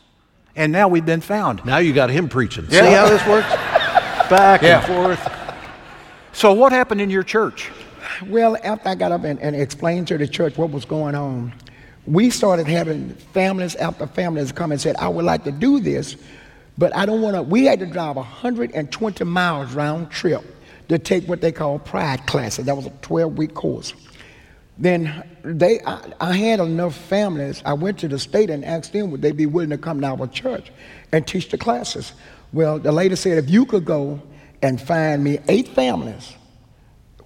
and 0.55 0.73
now 0.73 0.89
we've 0.89 1.07
been 1.07 1.21
found. 1.21 1.65
Now 1.65 1.79
you 1.79 1.93
got 1.93 2.11
him 2.11 2.29
preaching. 2.29 2.67
Yeah. 2.69 2.83
See 2.83 2.93
how 2.93 3.09
this 3.09 3.25
works? 3.27 3.49
Back 4.29 4.63
Yeah. 4.63 4.79
and 4.79 4.87
forth. 4.87 5.33
So, 6.33 6.53
what 6.53 6.73
happened 6.73 7.01
in 7.01 7.11
your 7.11 7.23
church? 7.23 7.71
Well, 8.27 8.57
after 8.63 8.89
I 8.89 8.95
got 8.95 9.13
up 9.13 9.25
and, 9.25 9.41
and 9.41 9.55
explained 9.55 10.09
to 10.09 10.19
the 10.19 10.27
church 10.27 10.57
what 10.59 10.71
was 10.71 10.85
going 10.85 11.15
on, 11.15 11.53
we 12.07 12.31
started 12.31 12.67
having 12.67 13.11
families 13.33 13.75
after 13.77 14.07
families 14.07 14.51
come 14.51 14.73
and 14.73 14.81
said, 14.81 14.97
I 14.97 15.09
would 15.09 15.25
like 15.25 15.45
to 15.45 15.53
do 15.53 15.79
this, 15.79 16.17
but 16.77 16.95
I 16.97 17.07
don't 17.07 17.23
want 17.23 17.37
to. 17.37 17.43
We 17.43 17.65
had 17.65 17.79
to 17.81 17.87
drive 17.87 18.17
120 18.17 19.25
miles 19.25 19.73
round 19.75 20.11
trip 20.11 20.43
to 20.89 20.99
take 20.99 21.29
what 21.29 21.41
they 21.41 21.53
call 21.53 21.79
pride 21.79 22.27
classes. 22.27 22.65
That 22.67 22.77
was 22.77 22.87
a 22.87 22.93
12 23.03 23.37
week 23.37 23.55
course. 23.55 23.93
Then 24.79 25.25
they, 25.43 25.81
I, 25.81 26.01
I 26.21 26.37
had 26.37 26.61
enough 26.61 26.95
families. 26.95 27.63
I 27.65 27.73
went 27.73 27.99
to 27.99 28.09
the 28.09 28.19
state 28.19 28.49
and 28.49 28.65
asked 28.65 28.93
them 28.93 29.11
would 29.11 29.23
they 29.23 29.33
be 29.33 29.47
willing 29.47 29.71
to 29.71 29.79
come 29.79 30.01
to 30.01 30.07
our 30.07 30.27
church 30.29 30.71
and 31.13 31.27
teach 31.27 31.49
the 31.49 31.59
classes. 31.59 32.13
Well, 32.53 32.79
the 32.79 32.93
lady 32.93 33.17
said 33.17 33.39
if 33.39 33.51
you 33.51 33.67
could 33.67 33.85
go 33.85 34.23
and 34.63 34.81
find 34.81 35.23
me 35.23 35.39
eight 35.49 35.69
families 35.69 36.35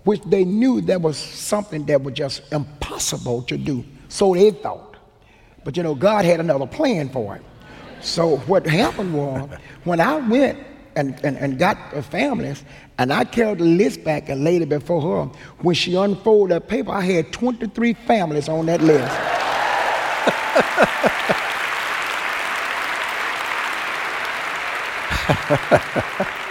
which 0.04 0.22
they 0.22 0.44
knew 0.44 0.80
that 0.82 1.00
was 1.00 1.16
something 1.16 1.86
that 1.86 2.02
was 2.02 2.14
just 2.14 2.52
impossible 2.52 3.42
to 3.42 3.56
do. 3.56 3.84
So 4.08 4.34
they 4.34 4.50
thought. 4.50 4.96
But 5.64 5.76
you 5.76 5.82
know, 5.82 5.94
God 5.94 6.24
had 6.24 6.40
another 6.40 6.66
plan 6.66 7.08
for 7.08 7.36
it. 7.36 7.42
So 8.00 8.38
what 8.38 8.66
happened 8.66 9.14
was, 9.14 9.48
when 9.84 10.00
I 10.00 10.16
went 10.16 10.58
and, 10.96 11.18
and, 11.24 11.36
and 11.36 11.58
got 11.58 11.92
the 11.92 12.02
families, 12.02 12.64
and 12.98 13.12
I 13.12 13.24
carried 13.24 13.58
the 13.58 13.64
list 13.64 14.04
back 14.04 14.28
and 14.28 14.44
laid 14.44 14.62
it 14.62 14.68
before 14.68 15.00
her, 15.00 15.24
when 15.60 15.74
she 15.74 15.94
unfolded 15.94 16.54
that 16.54 16.68
paper, 16.68 16.90
I 16.90 17.02
had 17.02 17.32
23 17.32 17.94
families 17.94 18.48
on 18.48 18.66
that 18.66 18.80
list. 18.80 19.12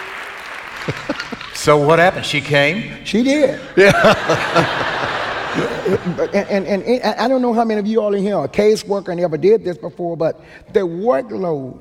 So, 1.62 1.78
what 1.78 2.00
happened? 2.00 2.26
She 2.26 2.42
came. 2.42 3.06
She 3.06 3.22
did. 3.22 3.62
Yeah. 3.78 3.92
and, 6.34 6.66
and, 6.66 6.82
and 6.82 7.20
I 7.20 7.28
don't 7.28 7.44
know 7.44 7.54
how 7.54 7.64
many 7.64 7.80
of 7.80 7.86
you 7.86 8.02
all 8.02 8.16
in 8.16 8.24
here 8.24 8.36
are 8.36 8.48
caseworker 8.48 9.10
and 9.10 9.20
ever 9.20 9.38
did 9.38 9.64
this 9.64 9.78
before, 9.78 10.18
but 10.18 10.44
the 10.74 10.80
workload 10.80 11.80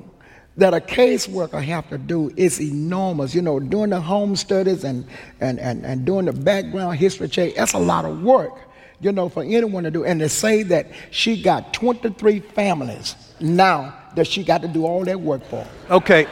that 0.57 0.73
a 0.73 0.79
caseworker 0.79 1.63
have 1.63 1.89
to 1.89 1.97
do 1.97 2.31
is 2.35 2.59
enormous. 2.61 3.33
You 3.33 3.41
know, 3.41 3.59
doing 3.59 3.91
the 3.91 4.01
home 4.01 4.35
studies 4.35 4.83
and, 4.83 5.05
and, 5.39 5.59
and, 5.59 5.85
and 5.85 6.05
doing 6.05 6.25
the 6.25 6.33
background 6.33 6.97
history 6.97 7.29
check, 7.29 7.55
that's 7.55 7.73
a 7.73 7.79
lot 7.79 8.05
of 8.05 8.21
work, 8.21 8.53
you 8.99 9.11
know, 9.11 9.29
for 9.29 9.43
anyone 9.43 9.83
to 9.83 9.91
do. 9.91 10.03
And 10.03 10.19
to 10.19 10.29
say 10.29 10.63
that 10.63 10.87
she 11.11 11.41
got 11.41 11.73
23 11.73 12.39
families 12.39 13.15
now 13.39 13.97
that 14.15 14.27
she 14.27 14.43
got 14.43 14.61
to 14.61 14.67
do 14.67 14.85
all 14.85 15.05
that 15.05 15.19
work 15.19 15.43
for. 15.45 15.65
Okay. 15.89 16.27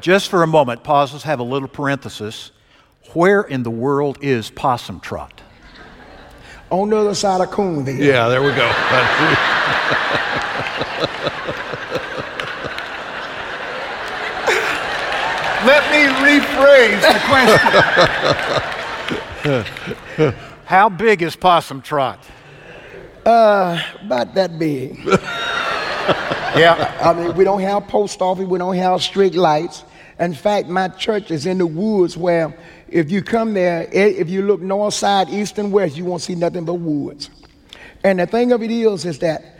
Just 0.00 0.28
for 0.28 0.42
a 0.42 0.46
moment, 0.46 0.82
pause. 0.84 1.12
Let's 1.12 1.24
have 1.24 1.40
a 1.40 1.44
little 1.44 1.68
parenthesis. 1.68 2.50
Where 3.12 3.42
in 3.42 3.62
the 3.62 3.70
world 3.70 4.18
is 4.20 4.50
Possum 4.50 5.00
Trot? 5.00 5.40
On 6.70 6.90
the 6.90 6.96
other 6.96 7.14
side 7.14 7.40
of 7.40 7.50
Coonville. 7.50 7.96
Yeah, 7.96 8.28
there 8.28 8.42
we 8.42 8.50
go. 8.50 8.66
Let 15.64 15.90
me 15.90 16.04
rephrase 16.64 17.00
the 17.12 17.20
question. 19.42 20.34
How 20.64 20.88
big 20.88 21.22
is 21.22 21.36
Possum 21.36 21.82
Trot? 21.82 22.18
Uh, 23.24 23.80
about 24.02 24.34
that 24.34 24.58
big. 24.58 24.98
Yeah. 26.56 26.96
I 27.00 27.12
mean, 27.12 27.34
we 27.36 27.42
don't 27.44 27.60
have 27.62 27.88
post 27.88 28.22
office, 28.22 28.46
we 28.46 28.58
don't 28.58 28.76
have 28.76 29.02
street 29.02 29.34
lights. 29.34 29.82
In 30.20 30.34
fact, 30.34 30.68
my 30.68 30.86
church 30.88 31.32
is 31.32 31.46
in 31.46 31.58
the 31.58 31.66
woods 31.66 32.16
where 32.16 32.56
if 32.88 33.10
you 33.10 33.22
come 33.22 33.54
there, 33.54 33.88
eh, 33.92 34.14
if 34.16 34.30
you 34.30 34.42
look 34.42 34.60
north, 34.60 34.94
side, 34.94 35.28
east, 35.30 35.58
and 35.58 35.72
west, 35.72 35.96
you 35.96 36.04
won't 36.04 36.22
see 36.22 36.36
nothing 36.36 36.64
but 36.64 36.74
woods. 36.74 37.30
And 38.04 38.20
the 38.20 38.26
thing 38.26 38.52
of 38.52 38.62
it 38.62 38.70
is, 38.70 39.04
is 39.04 39.18
that 39.18 39.56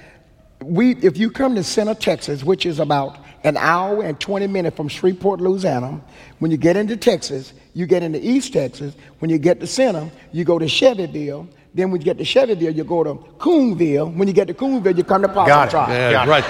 we, 0.63 0.93
if 0.97 1.19
you 1.19 1.31
come 1.31 1.57
to 1.57 1.65
Center, 1.65 1.95
Texas, 1.95 2.45
which 2.45 2.65
is 2.65 2.79
about 2.79 3.19
an 3.45 3.57
hour 3.59 4.03
and 4.03 4.19
20 4.19 4.47
minutes 4.47 4.77
from 4.77 4.89
Shreveport, 4.89 5.41
Louisiana, 5.41 6.01
when 6.39 6.51
you 6.51 6.57
get 6.57 6.77
into 6.77 6.97
Texas, 6.97 7.53
you 7.75 7.87
get 7.87 8.03
into 8.03 8.19
East 8.27 8.53
Texas. 8.55 8.95
When 9.19 9.31
you 9.31 9.39
get 9.39 9.61
to 9.61 9.67
Center, 9.67 10.11
you 10.33 10.45
go 10.45 10.59
to 10.59 10.67
Shelbyville. 10.67 11.47
Then 11.75 11.91
when 11.91 12.01
you 12.01 12.05
get 12.05 12.19
to 12.19 12.25
Shelbyville, 12.25 12.75
you 12.75 12.85
go 12.85 13.05
to 13.05 13.15
Coonville. 13.39 14.11
When 14.17 14.27
you 14.29 14.35
get 14.35 14.49
to 14.49 14.55
Coonville, 14.55 14.97
you 14.97 15.05
come 15.05 15.23
to 15.23 15.29
Possum 15.29 15.49
Got 15.49 15.69
it. 15.69 15.71
Trot. 15.71 15.89
Yeah, 15.91 16.13
Got 16.13 16.29
it. 16.29 16.31
right. 16.31 16.45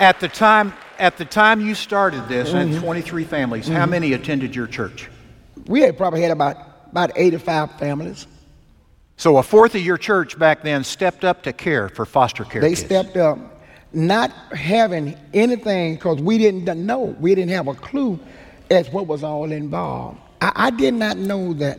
At 0.00 0.18
the 0.18 0.28
time, 0.28 0.72
at 0.98 1.16
the 1.16 1.24
time 1.24 1.60
you 1.60 1.74
started 1.74 2.26
this, 2.28 2.52
and 2.52 2.72
mm-hmm. 2.72 2.82
23 2.82 3.24
families, 3.24 3.68
how 3.68 3.82
mm-hmm. 3.82 3.90
many 3.90 4.12
attended 4.14 4.56
your 4.56 4.66
church? 4.66 5.08
We 5.66 5.80
had 5.82 5.96
probably 5.96 6.22
had 6.22 6.32
about, 6.32 6.56
about 6.90 7.12
85 7.14 7.78
families. 7.78 8.26
So 9.16 9.36
a 9.36 9.42
fourth 9.42 9.74
of 9.76 9.82
your 9.82 9.98
church 9.98 10.38
back 10.38 10.62
then 10.62 10.82
stepped 10.82 11.24
up 11.24 11.42
to 11.44 11.52
care 11.52 11.88
for 11.88 12.04
foster 12.04 12.44
care 12.44 12.60
They 12.60 12.70
kids. 12.70 12.80
stepped 12.80 13.16
up, 13.16 13.38
not 13.94 14.30
having 14.52 15.16
anything, 15.34 15.94
because 15.94 16.20
we 16.20 16.38
didn't 16.38 16.64
know, 16.86 17.16
we 17.20 17.34
didn't 17.34 17.52
have 17.52 17.68
a 17.68 17.74
clue 17.74 18.18
as 18.70 18.90
what 18.90 19.06
was 19.06 19.22
all 19.22 19.52
involved. 19.52 20.18
I, 20.40 20.52
I 20.54 20.70
did 20.70 20.94
not 20.94 21.16
know 21.16 21.52
that 21.54 21.78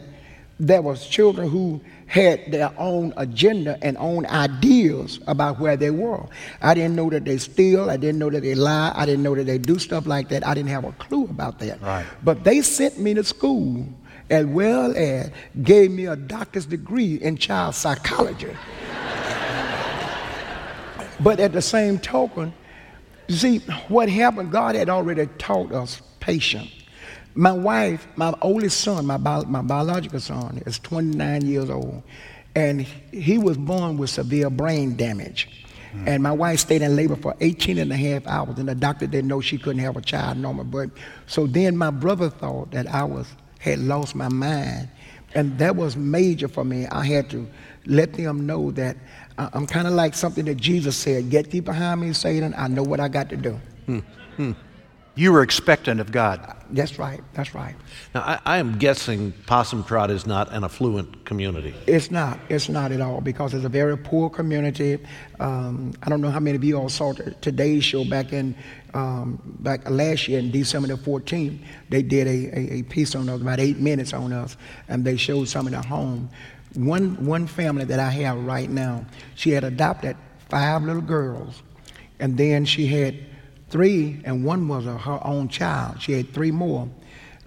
there 0.60 0.82
was 0.82 1.08
children 1.08 1.50
who 1.50 1.82
had 2.05 2.51
their 2.51 2.72
own 2.77 3.12
agenda 3.17 3.77
and 3.82 3.98
own 3.98 4.25
ideas 4.27 5.20
about 5.25 5.60
where 5.60 5.75
they 5.75 5.89
were. 5.89 6.24
I 6.62 6.75
didn't 6.75 6.96
know 6.96 7.10
that 7.10 7.25
they 7.25 7.38
steal. 7.39 7.89
I 7.89 7.98
didn't 7.98 8.20
know 8.20 8.29
that 8.29 8.43
they 8.43 8.53
lie. 8.53 8.91
I 8.96 9.05
didn't 9.05 9.24
know 9.24 9.34
that 9.34 9.46
they 9.46 9.58
do 9.58 9.79
stuff 9.79 10.05
like 10.05 10.29
that. 10.29 10.46
I 10.46 10.53
didn't 10.53 10.70
have 10.70 10.84
a 10.84 10.91
clue 10.93 11.24
about 11.25 11.58
that. 11.60 11.82
Right. 11.82 12.05
But 12.24 12.43
they 12.43 12.62
sent 12.62 13.00
me 13.00 13.15
to 13.15 13.24
school 13.24 13.88
as 14.29 14.46
well 14.46 14.96
as 14.96 15.32
gave 15.63 15.91
me 15.91 16.05
a 16.05 16.15
doctor's 16.15 16.67
degree 16.67 17.15
in 17.15 17.38
child 17.38 17.74
psychology. 17.75 18.55
But 21.20 21.39
at 21.39 21.53
the 21.53 21.62
same 21.62 22.00
token, 22.00 22.53
you 23.27 23.36
see, 23.36 23.60
what 23.88 24.10
happened, 24.10 24.51
God 24.51 24.75
had 24.75 24.89
already 24.89 25.27
taught 25.38 25.72
us 25.72 26.01
patience. 26.20 26.72
My 27.36 27.51
wife, 27.51 28.08
my 28.15 28.34
oldest 28.41 28.82
son, 28.82 29.05
my, 29.05 29.17
bio, 29.17 29.43
my 29.43 29.62
biological 29.62 30.20
son, 30.20 30.62
is 30.65 30.79
29 30.79 31.46
years 31.46 31.70
old. 31.70 32.03
and 32.55 32.82
he 33.12 33.38
was 33.38 33.58
born 33.58 33.98
with 33.98 34.10
severe 34.10 34.50
brain 34.50 34.96
damage. 34.96 35.50
Hmm. 35.91 36.08
And 36.08 36.24
my 36.24 36.32
wife 36.32 36.60
stayed 36.60 36.82
in 36.82 36.96
labor 36.96 37.15
for 37.15 37.36
18 37.39 37.77
and 37.77 37.91
a 37.91 37.98
half 37.98 38.27
hours, 38.27 38.60
and 38.60 38.67
the 38.67 38.75
doctor 38.75 39.08
didn't 39.08 39.27
know 39.27 39.41
she 39.41 39.58
couldn't 39.58 39.82
have 39.82 39.98
a 39.98 40.01
child 40.01 40.38
normal. 40.38 40.63
But 40.63 40.91
so 41.25 41.48
then 41.48 41.77
my 41.77 41.89
brother 41.89 42.29
thought 42.29 42.72
that 42.72 42.88
I 42.88 43.03
was 43.03 43.27
had 43.60 43.79
lost 43.79 44.13
my 44.13 44.27
mind, 44.27 44.89
and 45.35 45.57
that 45.57 45.75
was 45.75 45.95
major 45.95 46.47
for 46.47 46.63
me. 46.63 46.87
I 46.87 47.05
had 47.05 47.29
to 47.31 47.47
let 47.85 48.13
them 48.13 48.45
know 48.45 48.71
that 48.71 48.97
I'm 49.37 49.67
kind 49.67 49.87
of 49.87 49.93
like 49.93 50.13
something 50.13 50.45
that 50.45 50.55
Jesus 50.55 50.95
said: 50.95 51.29
"Get 51.29 51.51
thee 51.51 51.59
behind 51.59 52.01
me, 52.01 52.13
Satan. 52.13 52.53
I 52.57 52.67
know 52.67 52.83
what 52.83 52.99
I 52.99 53.07
got 53.07 53.29
to 53.29 53.37
do." 53.37 53.59
Hmm. 53.85 53.99
Hmm. 54.37 54.51
You 55.15 55.31
were 55.31 55.43
expectant 55.43 55.99
of 55.99 56.11
God. 56.11 56.55
That's 56.71 56.97
right. 56.97 57.21
That's 57.33 57.53
right. 57.53 57.75
Now, 58.15 58.21
I, 58.21 58.39
I, 58.45 58.57
am 58.57 58.79
guessing 58.79 59.31
Possum 59.45 59.83
Trot 59.83 60.09
is 60.09 60.25
not 60.25 60.51
an 60.51 60.63
affluent 60.63 61.23
community. 61.23 61.75
It's 61.85 62.09
not. 62.09 62.39
It's 62.49 62.67
not 62.67 62.91
at 62.91 62.99
all 62.99 63.21
because 63.21 63.53
it's 63.53 63.63
a 63.63 63.69
very 63.69 63.95
poor 63.95 64.27
community. 64.27 64.97
Um, 65.39 65.93
I 66.01 66.09
don't 66.09 66.19
know 66.19 66.31
how 66.31 66.39
many 66.39 66.55
of 66.55 66.63
you 66.63 66.79
all 66.79 66.89
saw 66.89 67.13
today's 67.41 67.83
show 67.83 68.03
back 68.05 68.33
in 68.33 68.55
um, 68.93 69.41
back 69.59 69.89
last 69.89 70.27
year 70.27 70.39
in 70.39 70.51
December 70.51 70.89
the 70.89 70.95
14th. 70.95 71.59
They 71.89 72.01
did 72.01 72.27
a, 72.27 72.57
a, 72.57 72.73
a 72.79 72.83
piece 72.83 73.15
on 73.15 73.29
us, 73.29 73.41
about 73.41 73.59
eight 73.59 73.79
minutes 73.79 74.13
on 74.13 74.33
us, 74.33 74.57
and 74.88 75.03
they 75.03 75.17
showed 75.17 75.47
some 75.47 75.65
of 75.67 75.73
the 75.73 75.81
home. 75.81 76.29
One 76.75 77.23
one 77.25 77.45
family 77.45 77.85
that 77.85 78.00
I 78.00 78.09
have 78.09 78.43
right 78.45 78.69
now, 78.69 79.05
she 79.35 79.51
had 79.51 79.63
adopted 79.63 80.17
five 80.50 80.83
little 80.83 81.01
girls, 81.01 81.62
and 82.19 82.38
then 82.38 82.65
she 82.65 82.88
had 82.88 83.15
three, 83.69 84.21
and 84.23 84.45
one 84.45 84.67
was 84.67 84.85
a, 84.85 84.97
her 84.97 85.19
own 85.25 85.50
child. 85.50 86.01
She 86.01 86.13
had 86.13 86.33
three 86.33 86.51
more. 86.51 86.88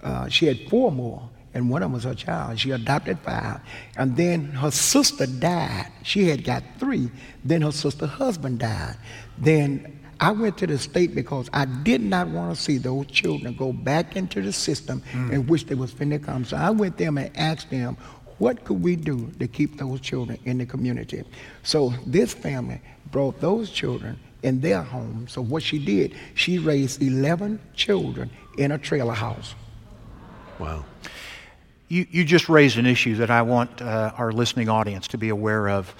Uh, 0.03 0.29
she 0.29 0.45
had 0.45 0.69
four 0.69 0.91
more, 0.91 1.29
and 1.53 1.69
one 1.69 1.81
of 1.81 1.87
them 1.87 1.93
was 1.93 2.03
her 2.03 2.13
child. 2.13 2.59
She 2.59 2.71
adopted 2.71 3.17
five. 3.19 3.61
And 3.95 4.15
then 4.15 4.45
her 4.51 4.71
sister 4.71 5.25
died. 5.25 5.91
She 6.03 6.27
had 6.27 6.43
got 6.43 6.63
three. 6.79 7.09
Then 7.43 7.61
her 7.61 7.71
sister's 7.71 8.09
husband 8.09 8.59
died. 8.59 8.95
Then 9.37 9.96
I 10.19 10.31
went 10.31 10.57
to 10.59 10.67
the 10.67 10.77
state 10.77 11.13
because 11.13 11.49
I 11.53 11.65
did 11.65 12.01
not 12.01 12.27
want 12.29 12.55
to 12.55 12.61
see 12.61 12.77
those 12.77 13.05
children 13.07 13.55
go 13.55 13.71
back 13.71 14.15
into 14.15 14.41
the 14.41 14.51
system 14.51 15.03
mm. 15.11 15.31
in 15.31 15.47
which 15.47 15.65
they 15.65 15.75
was 15.75 15.93
finna 15.93 16.23
come. 16.23 16.45
So 16.45 16.57
I 16.57 16.69
went 16.71 16.97
there 16.97 17.09
and 17.09 17.31
asked 17.35 17.69
them, 17.69 17.97
what 18.37 18.63
could 18.65 18.81
we 18.81 18.95
do 18.95 19.31
to 19.39 19.47
keep 19.47 19.77
those 19.77 19.99
children 19.99 20.39
in 20.45 20.57
the 20.59 20.65
community? 20.65 21.23
So 21.63 21.93
this 22.05 22.33
family 22.33 22.81
brought 23.11 23.39
those 23.41 23.69
children 23.69 24.19
in 24.43 24.61
their 24.61 24.81
home. 24.81 25.27
So 25.27 25.41
what 25.41 25.63
she 25.63 25.83
did, 25.83 26.15
she 26.35 26.59
raised 26.59 27.01
11 27.01 27.59
children 27.73 28.29
in 28.57 28.71
a 28.71 28.77
trailer 28.77 29.13
house. 29.13 29.55
Wow. 30.59 30.85
You, 31.89 32.05
you 32.09 32.25
just 32.25 32.49
raised 32.49 32.77
an 32.77 32.85
issue 32.85 33.15
that 33.15 33.29
I 33.29 33.41
want 33.41 33.81
uh, 33.81 34.11
our 34.17 34.31
listening 34.31 34.69
audience 34.69 35.07
to 35.09 35.17
be 35.17 35.29
aware 35.29 35.69
of. 35.69 35.95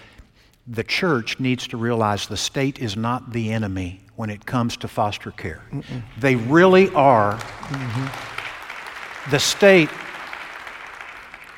The 0.68 0.84
church 0.84 1.40
needs 1.40 1.68
to 1.70 1.78
realize 1.78 2.28
the 2.28 2.38
state 2.38 2.80
is 2.80 2.98
not 2.98 3.32
the 3.32 3.52
enemy 3.52 4.02
when 4.16 4.30
it 4.30 4.46
comes 4.46 4.76
to 4.78 4.88
foster 4.88 5.32
care. 5.32 5.62
Mm-mm. 5.72 6.04
They 6.20 6.36
really 6.36 6.90
are. 6.94 7.36
Mm-hmm. 7.36 9.32
The 9.32 9.40
state, 9.40 9.90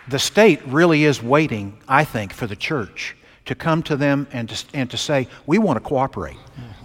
the 0.08 0.20
state 0.20 0.62
really 0.66 1.06
is 1.06 1.24
waiting, 1.24 1.80
I 1.88 2.04
think, 2.04 2.34
for 2.34 2.48
the 2.48 2.56
church 2.56 3.16
to 3.46 3.56
come 3.56 3.82
to 3.84 3.96
them 3.96 4.28
and 4.32 4.50
to, 4.50 4.66
and 4.76 4.90
to 4.92 4.98
say, 4.98 5.28
we 5.48 5.58
want 5.58 5.78
to 5.78 5.82
cooperate. 5.82 6.38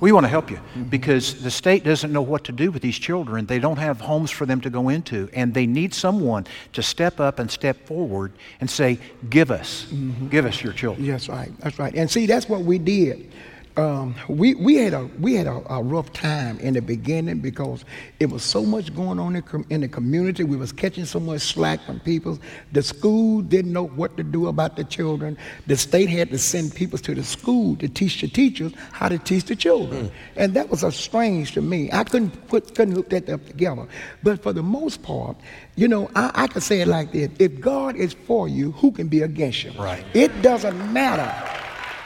We 0.04 0.12
want 0.12 0.25
to 0.25 0.28
help 0.28 0.50
you 0.50 0.61
because 0.90 1.42
the 1.42 1.50
state 1.50 1.82
doesn't 1.82 2.12
know 2.12 2.20
what 2.20 2.44
to 2.44 2.52
do 2.52 2.70
with 2.70 2.82
these 2.82 2.99
children. 2.99 3.46
They 3.46 3.58
don't 3.58 3.78
have 3.78 4.02
homes 4.02 4.30
for 4.30 4.44
them 4.44 4.61
to 4.61 4.68
go 4.68 4.90
into, 4.90 5.30
and 5.32 5.54
they 5.54 5.64
need 5.64 5.94
someone 5.94 6.46
to 6.75 6.82
step 6.82 7.20
up 7.20 7.38
and 7.38 7.50
step 7.50 7.87
forward 7.87 8.32
and 8.61 8.68
say, 8.68 8.99
Give 9.30 9.50
us, 9.50 9.87
mm-hmm. 9.90 10.28
give 10.28 10.44
us 10.44 10.62
your 10.62 10.75
children. 10.75 11.06
That's 11.06 11.30
right. 11.30 11.50
That's 11.61 11.78
right. 11.78 11.94
And 11.94 12.11
see, 12.11 12.26
that's 12.26 12.50
what 12.50 12.61
we 12.61 12.76
did 12.76 13.32
um, 13.76 14.14
we, 14.28 14.54
we 14.54 14.76
had, 14.76 14.95
a, 14.95 15.04
we 15.19 15.35
had 15.35 15.49
a, 15.49 15.62
a, 15.69 15.83
rough 15.83 16.12
time 16.12 16.59
in 16.61 16.75
the 16.75 16.83
beginning 16.83 17.40
because 17.40 17.85
it 18.21 18.26
was 18.26 18.45
so 18.45 18.62
much 18.62 18.95
going 18.95 19.19
on 19.19 19.35
in, 19.35 19.66
in 19.69 19.81
the 19.81 19.88
community. 19.88 20.45
We 20.45 20.57
was 20.57 20.71
catching 20.71 21.04
so 21.04 21.19
much 21.19 21.40
slack 21.40 21.81
from 21.83 21.99
people. 21.99 22.39
The 22.71 22.82
school 22.82 23.43
didn't 23.43 23.73
know 23.73 23.87
what 23.87 24.17
to 24.17 24.23
do 24.23 24.47
about 24.47 24.76
the 24.76 24.84
children. 24.84 25.37
The 25.67 25.76
state 25.76 26.08
had 26.08 26.30
to 26.30 26.39
send 26.39 26.73
people 26.75 26.99
to 27.00 27.15
the 27.17 27.25
school 27.25 27.75
to 27.76 27.89
teach 27.89 28.21
the 28.21 28.28
teachers 28.28 28.73
how 28.93 29.08
to 29.08 29.19
teach 29.19 29.47
the 29.47 29.56
children. 29.56 30.06
Mm. 30.06 30.13
And 30.37 30.54
that 30.54 30.71
was 30.71 30.84
a 30.84 30.93
strange 30.93 31.52
to 31.52 31.60
me. 31.60 31.91
I 31.93 32.04
couldn't, 32.04 32.47
put, 32.47 32.76
couldn't 32.76 32.95
hook 32.95 33.10
that 33.10 33.28
up 33.28 33.45
together. 33.45 33.89
But 34.23 34.41
for 34.41 34.52
the 34.52 34.63
most 34.63 35.02
part, 35.02 35.37
you 35.75 35.89
know, 35.89 36.08
I, 36.15 36.30
I 36.34 36.47
could 36.47 36.63
say 36.63 36.80
it 36.80 36.87
like 36.87 37.10
this. 37.10 37.28
If 37.41 37.60
God 37.60 37.97
is 37.97 38.13
for 38.13 38.47
you, 38.47 38.71
who 38.73 38.93
can 38.93 39.08
be 39.08 39.23
against 39.23 39.65
you? 39.65 39.73
Right. 39.73 40.04
It 40.15 40.43
doesn't 40.43 40.93
matter 40.93 41.63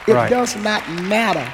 it 0.08 0.14
right. 0.14 0.30
does 0.30 0.56
not 0.56 0.88
matter 1.02 1.46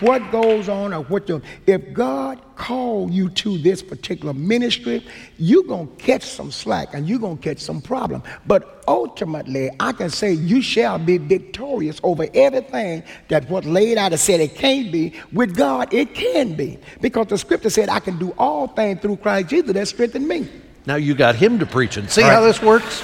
what 0.00 0.30
goes 0.30 0.68
on 0.68 0.92
or 0.92 1.02
what 1.04 1.28
you 1.28 1.40
if 1.66 1.92
God 1.92 2.40
called 2.56 3.12
you 3.12 3.28
to 3.30 3.58
this 3.58 3.82
particular 3.82 4.32
ministry, 4.34 5.04
you're 5.38 5.64
gonna 5.64 5.86
catch 5.98 6.22
some 6.22 6.50
slack 6.50 6.94
and 6.94 7.08
you're 7.08 7.18
gonna 7.18 7.36
catch 7.36 7.58
some 7.58 7.80
problem. 7.80 8.22
But 8.46 8.82
ultimately, 8.88 9.70
I 9.78 9.92
can 9.92 10.10
say 10.10 10.32
you 10.32 10.62
shall 10.62 10.98
be 10.98 11.18
victorious 11.18 12.00
over 12.02 12.26
everything 12.34 13.02
that 13.28 13.48
what 13.48 13.64
laid 13.64 13.98
out 13.98 14.12
and 14.12 14.20
said 14.20 14.40
it 14.40 14.54
can't 14.54 14.90
be. 14.90 15.14
With 15.32 15.56
God, 15.56 15.92
it 15.92 16.14
can 16.14 16.54
be. 16.54 16.78
Because 17.00 17.26
the 17.28 17.38
scripture 17.38 17.70
said, 17.70 17.88
I 17.88 18.00
can 18.00 18.18
do 18.18 18.34
all 18.38 18.68
things 18.68 19.00
through 19.00 19.18
Christ 19.18 19.48
Jesus 19.48 19.72
that 19.72 19.88
strengthened 19.88 20.26
me. 20.26 20.48
Now 20.86 20.96
you 20.96 21.14
got 21.14 21.34
him 21.34 21.58
to 21.58 21.66
preach 21.66 21.96
and 21.96 22.10
see 22.10 22.22
right. 22.22 22.32
how 22.32 22.40
this 22.40 22.62
works? 22.62 23.02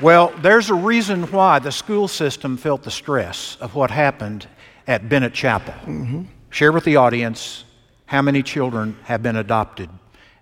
Well, 0.00 0.34
there's 0.42 0.68
a 0.68 0.74
reason 0.74 1.22
why 1.32 1.58
the 1.58 1.72
school 1.72 2.06
system 2.06 2.58
felt 2.58 2.82
the 2.82 2.90
stress 2.90 3.56
of 3.60 3.74
what 3.74 3.90
happened 3.90 4.46
at 4.86 5.08
Bennett 5.08 5.32
Chapel. 5.32 5.72
Mm-hmm. 5.72 6.24
Share 6.50 6.70
with 6.70 6.84
the 6.84 6.96
audience 6.96 7.64
how 8.04 8.20
many 8.20 8.42
children 8.42 8.96
have 9.04 9.22
been 9.22 9.36
adopted 9.36 9.88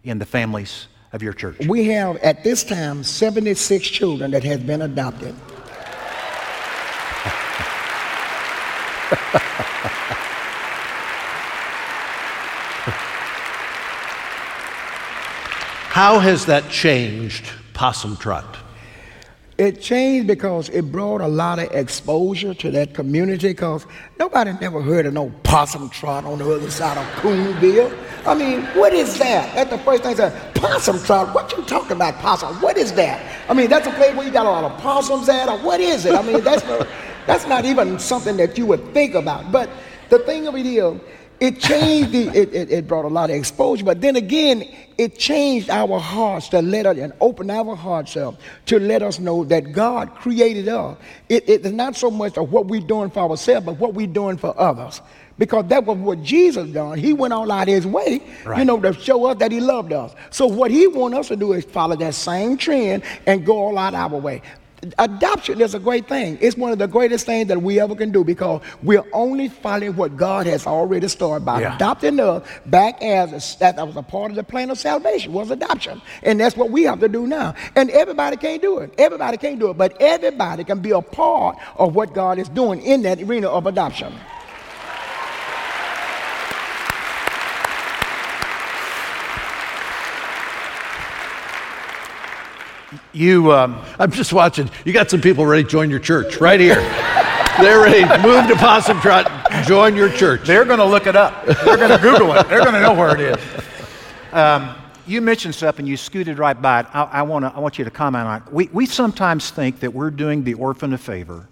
in 0.02 0.18
the 0.18 0.26
families 0.26 0.88
of 1.12 1.22
your 1.22 1.32
church. 1.32 1.64
We 1.68 1.84
have 1.86 2.16
at 2.16 2.42
this 2.42 2.64
time 2.64 3.04
76 3.04 3.88
children 3.88 4.32
that 4.32 4.42
have 4.42 4.66
been 4.66 4.82
adopted. 4.82 5.34
How 15.94 16.18
has 16.18 16.46
that 16.46 16.68
changed 16.70 17.48
Possum 17.72 18.16
Trot? 18.16 18.63
It 19.56 19.80
changed 19.80 20.26
because 20.26 20.68
it 20.70 20.90
brought 20.90 21.20
a 21.20 21.28
lot 21.28 21.60
of 21.60 21.70
exposure 21.70 22.54
to 22.54 22.70
that 22.72 22.92
community 22.92 23.48
because 23.48 23.86
nobody 24.18 24.52
never 24.60 24.82
heard 24.82 25.06
of 25.06 25.14
no 25.14 25.30
possum 25.44 25.90
trot 25.90 26.24
on 26.24 26.38
the 26.38 26.52
other 26.52 26.70
side 26.72 26.98
of 26.98 27.06
Coonville. 27.20 27.92
I 28.26 28.34
mean, 28.34 28.62
what 28.74 28.92
is 28.92 29.16
that? 29.18 29.54
That's 29.54 29.70
the 29.70 29.78
first 29.78 30.02
thing 30.02 30.14
I 30.14 30.16
said. 30.16 30.54
Possum 30.56 30.98
trot? 31.04 31.32
What 31.32 31.56
you 31.56 31.62
talking 31.64 31.92
about, 31.92 32.14
possum? 32.18 32.60
What 32.60 32.76
is 32.76 32.92
that? 32.94 33.24
I 33.48 33.54
mean, 33.54 33.70
that's 33.70 33.86
a 33.86 33.92
place 33.92 34.12
where 34.16 34.26
you 34.26 34.32
got 34.32 34.46
a 34.46 34.50
lot 34.50 34.64
of 34.64 34.76
possums 34.80 35.28
at, 35.28 35.48
or 35.48 35.58
what 35.58 35.80
is 35.80 36.04
it? 36.04 36.14
I 36.14 36.22
mean, 36.22 36.42
that's, 36.42 36.64
that's 37.26 37.46
not 37.46 37.64
even 37.64 38.00
something 38.00 38.36
that 38.38 38.58
you 38.58 38.66
would 38.66 38.92
think 38.92 39.14
about. 39.14 39.52
But 39.52 39.70
the 40.08 40.18
thing 40.20 40.48
of 40.48 40.56
it 40.56 40.66
is, 40.66 41.00
it 41.40 41.60
changed 41.60 42.12
the, 42.12 42.28
it, 42.28 42.54
it, 42.54 42.70
it, 42.70 42.88
brought 42.88 43.04
a 43.04 43.08
lot 43.08 43.30
of 43.30 43.36
exposure, 43.36 43.84
but 43.84 44.00
then 44.00 44.16
again, 44.16 44.68
it 44.96 45.18
changed 45.18 45.68
our 45.68 45.98
hearts 45.98 46.48
to 46.50 46.62
let 46.62 46.86
us 46.86 46.96
and 46.96 47.12
open 47.20 47.50
our 47.50 47.74
hearts 47.74 48.16
up 48.16 48.36
to 48.66 48.78
let 48.78 49.02
us 49.02 49.18
know 49.18 49.44
that 49.44 49.72
God 49.72 50.14
created 50.14 50.68
us. 50.68 50.96
It, 51.28 51.48
it's 51.48 51.68
not 51.70 51.96
so 51.96 52.10
much 52.10 52.38
of 52.38 52.52
what 52.52 52.66
we're 52.66 52.80
doing 52.80 53.10
for 53.10 53.30
ourselves, 53.30 53.66
but 53.66 53.78
what 53.78 53.94
we're 53.94 54.06
doing 54.06 54.36
for 54.36 54.58
others. 54.58 55.00
Because 55.36 55.66
that 55.66 55.84
was 55.84 55.98
what 55.98 56.22
Jesus 56.22 56.70
done. 56.70 56.96
He 56.96 57.12
went 57.12 57.32
all 57.32 57.50
out 57.50 57.66
his 57.66 57.84
way, 57.84 58.22
right. 58.44 58.58
you 58.58 58.64
know, 58.64 58.80
to 58.80 58.92
show 58.92 59.26
us 59.26 59.38
that 59.38 59.50
he 59.50 59.60
loved 59.60 59.92
us. 59.92 60.14
So 60.30 60.46
what 60.46 60.70
he 60.70 60.86
wants 60.86 61.18
us 61.18 61.28
to 61.28 61.36
do 61.36 61.54
is 61.54 61.64
follow 61.64 61.96
that 61.96 62.14
same 62.14 62.56
trend 62.56 63.02
and 63.26 63.44
go 63.44 63.58
all 63.58 63.76
out 63.76 63.94
our 63.94 64.16
way 64.16 64.42
adoption 64.98 65.60
is 65.60 65.74
a 65.74 65.78
great 65.78 66.08
thing. 66.08 66.38
It's 66.40 66.56
one 66.56 66.72
of 66.72 66.78
the 66.78 66.86
greatest 66.86 67.26
things 67.26 67.48
that 67.48 67.60
we 67.60 67.80
ever 67.80 67.94
can 67.94 68.10
do 68.12 68.24
because 68.24 68.62
we're 68.82 69.04
only 69.12 69.48
following 69.48 69.96
what 69.96 70.16
God 70.16 70.46
has 70.46 70.66
already 70.66 71.08
started 71.08 71.44
by 71.44 71.60
yeah. 71.60 71.76
adopting 71.76 72.20
us 72.20 72.46
back 72.66 73.02
as 73.02 73.56
a, 73.56 73.58
that 73.58 73.86
was 73.86 73.96
a 73.96 74.02
part 74.02 74.30
of 74.30 74.36
the 74.36 74.44
plan 74.44 74.70
of 74.70 74.78
salvation 74.78 75.32
was 75.32 75.50
adoption, 75.50 76.00
and 76.22 76.40
that's 76.40 76.56
what 76.56 76.70
we 76.70 76.84
have 76.84 77.00
to 77.00 77.08
do 77.08 77.26
now. 77.26 77.54
And 77.76 77.90
everybody 77.90 78.36
can't 78.36 78.62
do 78.62 78.78
it. 78.78 78.94
Everybody 78.98 79.36
can't 79.36 79.58
do 79.58 79.70
it, 79.70 79.78
but 79.78 80.00
everybody 80.00 80.64
can 80.64 80.80
be 80.80 80.90
a 80.90 81.02
part 81.02 81.58
of 81.76 81.94
what 81.94 82.14
God 82.14 82.38
is 82.38 82.48
doing 82.48 82.82
in 82.82 83.02
that 83.02 83.20
arena 83.20 83.48
of 83.48 83.66
adoption. 83.66 84.12
You, 93.14 93.52
um, 93.52 93.80
I'm 93.98 94.10
just 94.10 94.32
watching. 94.32 94.68
You 94.84 94.92
got 94.92 95.08
some 95.08 95.20
people 95.20 95.46
ready 95.46 95.62
to 95.62 95.68
join 95.68 95.88
your 95.88 96.00
church 96.00 96.38
right 96.38 96.58
here. 96.58 96.74
They're 97.60 97.80
ready. 97.80 98.02
Move 98.26 98.48
to 98.48 98.56
Possum 98.56 99.00
Trot. 99.00 99.30
Join 99.64 99.94
your 99.94 100.10
church. 100.10 100.42
They're 100.42 100.64
going 100.64 100.80
to 100.80 100.84
look 100.84 101.06
it 101.06 101.14
up. 101.14 101.46
They're 101.46 101.76
going 101.76 101.90
to 101.90 101.98
Google 101.98 102.34
it. 102.34 102.48
They're 102.48 102.62
going 102.62 102.74
to 102.74 102.80
know 102.80 102.92
where 102.92 103.14
it 103.14 103.20
is. 103.20 103.62
Um, 104.32 104.74
you 105.06 105.20
mentioned 105.20 105.54
something, 105.54 105.86
you 105.86 105.96
scooted 105.96 106.38
right 106.38 106.60
by 106.60 106.80
it. 106.80 106.86
I, 106.92 107.02
I, 107.04 107.22
wanna, 107.22 107.52
I 107.54 107.60
want 107.60 107.78
you 107.78 107.84
to 107.84 107.90
comment 107.90 108.26
on 108.26 108.42
it. 108.42 108.52
We, 108.52 108.68
we 108.72 108.86
sometimes 108.86 109.50
think 109.50 109.80
that 109.80 109.94
we're 109.94 110.10
doing 110.10 110.42
the 110.42 110.54
orphan 110.54 110.92
a 110.92 110.98
favor 110.98 111.48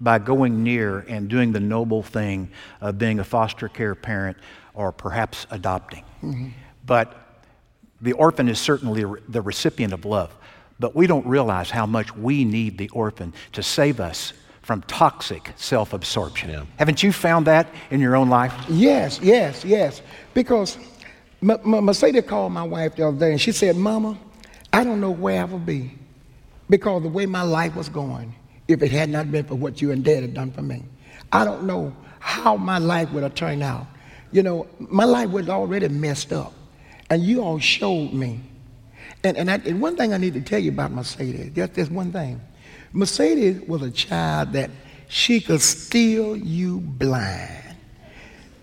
by 0.00 0.18
going 0.18 0.62
near 0.62 1.00
and 1.00 1.28
doing 1.28 1.52
the 1.52 1.60
noble 1.60 2.02
thing 2.02 2.50
of 2.80 2.96
being 2.96 3.18
a 3.18 3.24
foster 3.24 3.68
care 3.68 3.94
parent 3.94 4.38
or 4.72 4.92
perhaps 4.92 5.46
adopting. 5.50 6.04
Mm-hmm. 6.22 6.48
But 6.86 7.14
the 8.00 8.12
orphan 8.12 8.48
is 8.48 8.60
certainly 8.60 9.04
the 9.28 9.42
recipient 9.42 9.92
of 9.92 10.04
love. 10.04 10.34
But 10.80 10.94
we 10.94 11.06
don't 11.06 11.26
realize 11.26 11.70
how 11.70 11.86
much 11.86 12.14
we 12.16 12.44
need 12.44 12.78
the 12.78 12.88
orphan 12.90 13.32
to 13.52 13.62
save 13.62 14.00
us 14.00 14.32
from 14.62 14.82
toxic 14.82 15.52
self 15.56 15.92
absorption. 15.92 16.50
Yeah. 16.50 16.64
Haven't 16.78 17.02
you 17.02 17.12
found 17.12 17.46
that 17.46 17.68
in 17.90 18.00
your 18.00 18.14
own 18.16 18.28
life? 18.28 18.54
Yes, 18.68 19.18
yes, 19.22 19.64
yes. 19.64 20.02
Because 20.34 20.76
M- 21.42 21.50
M- 21.50 21.84
Mercedes 21.84 22.24
called 22.26 22.52
my 22.52 22.62
wife 22.62 22.96
the 22.96 23.08
other 23.08 23.18
day 23.18 23.30
and 23.32 23.40
she 23.40 23.52
said, 23.52 23.76
Mama, 23.76 24.18
I 24.72 24.84
don't 24.84 25.00
know 25.00 25.10
where 25.10 25.40
I 25.40 25.44
would 25.44 25.64
be 25.64 25.92
because 26.68 27.02
the 27.02 27.08
way 27.08 27.26
my 27.26 27.42
life 27.42 27.74
was 27.74 27.88
going 27.88 28.34
if 28.68 28.82
it 28.82 28.90
had 28.90 29.08
not 29.08 29.32
been 29.32 29.44
for 29.44 29.54
what 29.54 29.80
you 29.80 29.90
and 29.90 30.04
Dad 30.04 30.22
had 30.22 30.34
done 30.34 30.50
for 30.52 30.62
me. 30.62 30.82
I 31.32 31.44
don't 31.44 31.64
know 31.64 31.94
how 32.20 32.56
my 32.56 32.78
life 32.78 33.10
would 33.12 33.22
have 33.22 33.34
turned 33.34 33.62
out. 33.62 33.86
You 34.32 34.42
know, 34.42 34.66
my 34.78 35.04
life 35.04 35.30
was 35.30 35.48
already 35.48 35.88
messed 35.88 36.32
up, 36.32 36.52
and 37.08 37.22
you 37.22 37.42
all 37.42 37.58
showed 37.58 38.12
me. 38.12 38.40
And, 39.24 39.36
and, 39.36 39.50
I, 39.50 39.54
and 39.64 39.80
one 39.80 39.96
thing 39.96 40.12
I 40.12 40.16
need 40.16 40.34
to 40.34 40.40
tell 40.40 40.58
you 40.58 40.70
about 40.70 40.92
Mercedes, 40.92 41.52
just 41.54 41.74
this 41.74 41.90
one 41.90 42.12
thing. 42.12 42.40
Mercedes 42.92 43.60
was 43.68 43.82
a 43.82 43.90
child 43.90 44.52
that 44.52 44.70
she 45.08 45.40
could 45.40 45.60
steal 45.60 46.36
you 46.36 46.80
blind, 46.80 47.76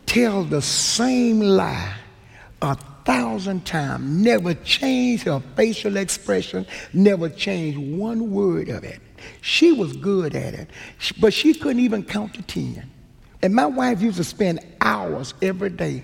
tell 0.06 0.44
the 0.44 0.62
same 0.62 1.40
lie 1.40 1.96
a 2.62 2.76
thousand 3.04 3.66
times, 3.66 4.04
never 4.04 4.54
change 4.54 5.24
her 5.24 5.42
facial 5.56 5.98
expression, 5.98 6.66
never 6.94 7.30
change 7.30 7.78
one 7.78 8.32
word 8.32 8.70
of 8.70 8.84
it. 8.84 9.00
She 9.42 9.72
was 9.72 9.96
good 9.98 10.36
at 10.36 10.54
it, 10.54 10.70
but 11.20 11.34
she 11.34 11.54
couldn't 11.54 11.80
even 11.80 12.04
count 12.04 12.34
to 12.36 12.42
10. 12.42 12.90
And 13.42 13.54
my 13.54 13.66
wife 13.66 14.02
used 14.02 14.18
to 14.18 14.24
spend 14.24 14.60
hours 14.82 15.34
every 15.42 15.70
day 15.70 16.04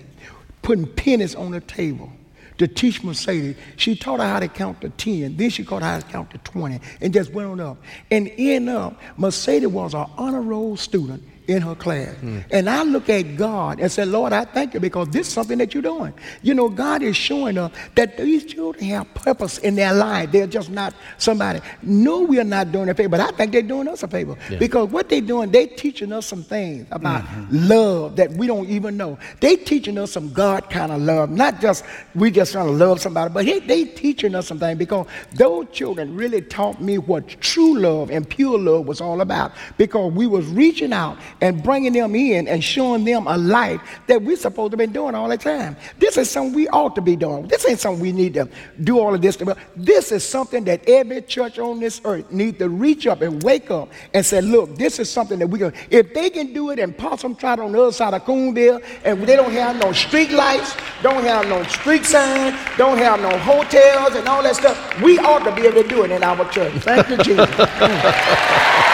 putting 0.62 0.86
pennies 0.86 1.34
on 1.34 1.50
the 1.50 1.60
table 1.60 2.12
to 2.58 2.68
teach 2.68 3.02
Mercedes. 3.02 3.56
She 3.76 3.96
taught 3.96 4.20
her 4.20 4.26
how 4.26 4.40
to 4.40 4.48
count 4.48 4.80
to 4.82 4.90
10. 4.90 5.36
Then 5.36 5.50
she 5.50 5.64
taught 5.64 5.82
her 5.82 5.88
how 5.88 6.00
to 6.00 6.06
count 6.06 6.30
to 6.30 6.38
20 6.38 6.80
and 7.00 7.12
just 7.12 7.32
went 7.32 7.48
on 7.48 7.60
up. 7.60 7.78
And 8.10 8.30
end 8.36 8.68
up, 8.68 9.00
Mercedes 9.16 9.68
was 9.68 9.94
an 9.94 10.06
honor 10.16 10.42
roll 10.42 10.76
student 10.76 11.22
in 11.48 11.60
her 11.62 11.74
class. 11.74 12.14
Mm. 12.22 12.44
And 12.50 12.70
I 12.70 12.82
look 12.84 13.08
at 13.08 13.36
God 13.36 13.80
and 13.80 13.90
say, 13.90 14.04
Lord, 14.04 14.32
I 14.32 14.44
thank 14.44 14.74
you 14.74 14.80
because 14.80 15.08
this 15.08 15.26
is 15.26 15.32
something 15.32 15.58
that 15.58 15.74
you're 15.74 15.82
doing. 15.82 16.14
You 16.42 16.54
know, 16.54 16.68
God 16.68 17.02
is 17.02 17.16
showing 17.16 17.58
us 17.58 17.72
that 17.96 18.16
these 18.16 18.44
children 18.44 18.84
have 18.86 19.12
purpose 19.14 19.58
in 19.58 19.74
their 19.74 19.92
life. 19.92 20.30
They're 20.30 20.46
just 20.46 20.70
not 20.70 20.94
somebody. 21.18 21.60
No, 21.82 22.20
we 22.20 22.38
are 22.38 22.44
not 22.44 22.70
doing 22.70 22.88
a 22.88 22.94
favor, 22.94 23.10
but 23.10 23.20
I 23.20 23.30
think 23.32 23.52
they're 23.52 23.62
doing 23.62 23.88
us 23.88 24.02
a 24.02 24.08
favor. 24.08 24.36
Yeah. 24.50 24.58
Because 24.58 24.90
what 24.90 25.08
they're 25.08 25.20
doing, 25.20 25.50
they're 25.50 25.66
teaching 25.66 26.12
us 26.12 26.26
some 26.26 26.44
things 26.44 26.86
about 26.90 27.24
mm-hmm. 27.24 27.68
love 27.68 28.16
that 28.16 28.30
we 28.32 28.46
don't 28.46 28.68
even 28.68 28.96
know. 28.96 29.18
They're 29.40 29.56
teaching 29.56 29.98
us 29.98 30.12
some 30.12 30.32
God 30.32 30.70
kind 30.70 30.92
of 30.92 31.02
love. 31.02 31.30
Not 31.30 31.60
just 31.60 31.84
we 32.14 32.30
just 32.30 32.52
trying 32.52 32.66
to 32.66 32.72
love 32.72 33.00
somebody, 33.00 33.32
but 33.32 33.46
they, 33.46 33.58
they 33.58 33.84
teaching 33.84 34.34
us 34.34 34.46
something 34.46 34.78
because 34.78 35.06
those 35.34 35.66
children 35.72 36.14
really 36.14 36.42
taught 36.42 36.80
me 36.80 36.98
what 36.98 37.28
true 37.40 37.78
love 37.78 38.10
and 38.10 38.28
pure 38.28 38.58
love 38.58 38.86
was 38.86 39.00
all 39.00 39.20
about. 39.20 39.52
Because 39.76 40.12
we 40.12 40.26
was 40.26 40.46
reaching 40.46 40.92
out 40.92 41.18
and 41.42 41.60
bringing 41.60 41.92
them 41.92 42.14
in 42.14 42.46
and 42.46 42.62
showing 42.62 43.04
them 43.04 43.26
a 43.26 43.36
life 43.36 43.80
that 44.06 44.22
we're 44.22 44.36
supposed 44.36 44.70
to 44.70 44.76
be 44.76 44.86
doing 44.86 45.14
all 45.14 45.28
the 45.28 45.36
time. 45.36 45.76
This 45.98 46.16
is 46.16 46.30
something 46.30 46.54
we 46.54 46.68
ought 46.68 46.94
to 46.94 47.02
be 47.02 47.16
doing. 47.16 47.48
This 47.48 47.68
ain't 47.68 47.80
something 47.80 48.00
we 48.00 48.12
need 48.12 48.34
to 48.34 48.48
do 48.84 49.00
all 49.00 49.12
of 49.12 49.20
this. 49.20 49.36
To, 49.36 49.56
this 49.74 50.12
is 50.12 50.24
something 50.24 50.62
that 50.64 50.88
every 50.88 51.20
church 51.20 51.58
on 51.58 51.80
this 51.80 52.00
earth 52.04 52.30
needs 52.30 52.58
to 52.58 52.68
reach 52.68 53.08
up 53.08 53.22
and 53.22 53.42
wake 53.42 53.72
up 53.72 53.90
and 54.14 54.24
say, 54.24 54.40
look, 54.40 54.76
this 54.76 55.00
is 55.00 55.10
something 55.10 55.40
that 55.40 55.48
we 55.48 55.58
can, 55.58 55.72
if 55.90 56.14
they 56.14 56.30
can 56.30 56.54
do 56.54 56.70
it 56.70 56.78
in 56.78 56.94
Possum 56.94 57.34
Trot 57.34 57.58
on 57.58 57.72
the 57.72 57.82
other 57.82 57.92
side 57.92 58.14
of 58.14 58.24
Coonville 58.24 58.80
and 59.04 59.20
they 59.24 59.34
don't 59.34 59.52
have 59.52 59.76
no 59.82 59.92
street 59.92 60.30
lights, 60.30 60.76
don't 61.02 61.24
have 61.24 61.48
no 61.48 61.64
street 61.64 62.04
signs, 62.04 62.56
don't 62.78 62.98
have 62.98 63.20
no 63.20 63.36
hotels 63.38 64.14
and 64.14 64.28
all 64.28 64.44
that 64.44 64.54
stuff, 64.54 65.02
we 65.02 65.18
ought 65.18 65.40
to 65.40 65.52
be 65.56 65.62
able 65.62 65.82
to 65.82 65.88
do 65.88 66.04
it 66.04 66.12
in 66.12 66.22
our 66.22 66.48
church. 66.52 66.72
Thank 66.84 67.08
you, 67.08 67.16
Jesus. 67.16 67.50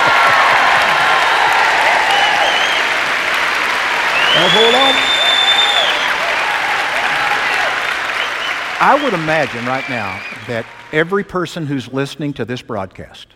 hold 4.47 4.75
on. 4.75 4.95
I 8.81 9.01
would 9.03 9.13
imagine 9.13 9.67
right 9.67 9.89
now 9.91 10.23
that 10.47 10.65
every 10.93 11.25
person 11.25 11.67
who's 11.67 11.93
listening 11.93 12.33
to 12.35 12.45
this 12.45 12.63
broadcast 12.63 13.29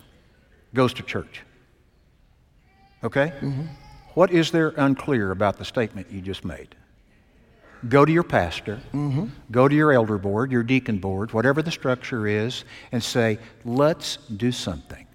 goes 0.73 0.95
to 0.95 1.03
church. 1.03 1.43
Okay? 3.03 3.33
Mm-hmm. 3.41 3.67
What 4.15 4.31
is 4.31 4.53
there 4.53 4.69
unclear 4.77 5.33
about 5.33 5.59
the 5.59 5.65
statement 5.65 6.11
you 6.11 6.21
just 6.21 6.45
made? 6.45 6.75
Go 7.89 8.05
to 8.05 8.13
your 8.13 8.23
pastor, 8.23 8.81
mm-hmm. 8.93 9.27
go 9.51 9.67
to 9.67 9.75
your 9.75 9.93
elder 9.93 10.17
board, 10.17 10.53
your 10.53 10.63
deacon 10.63 10.99
board, 10.99 11.33
whatever 11.33 11.63
the 11.63 11.73
structure 11.73 12.29
is, 12.29 12.65
and 12.93 13.03
say, 13.03 13.41
let's 13.65 14.19
do 14.37 14.53
something. 14.53 15.07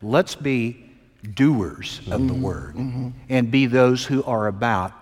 Let's 0.00 0.36
be 0.36 0.83
doers 1.24 1.98
of 2.06 2.20
mm-hmm. 2.20 2.26
the 2.26 2.34
word 2.34 2.74
mm-hmm. 2.74 3.10
and 3.28 3.50
be 3.50 3.66
those 3.66 4.04
who 4.04 4.22
are 4.24 4.46
about 4.46 4.92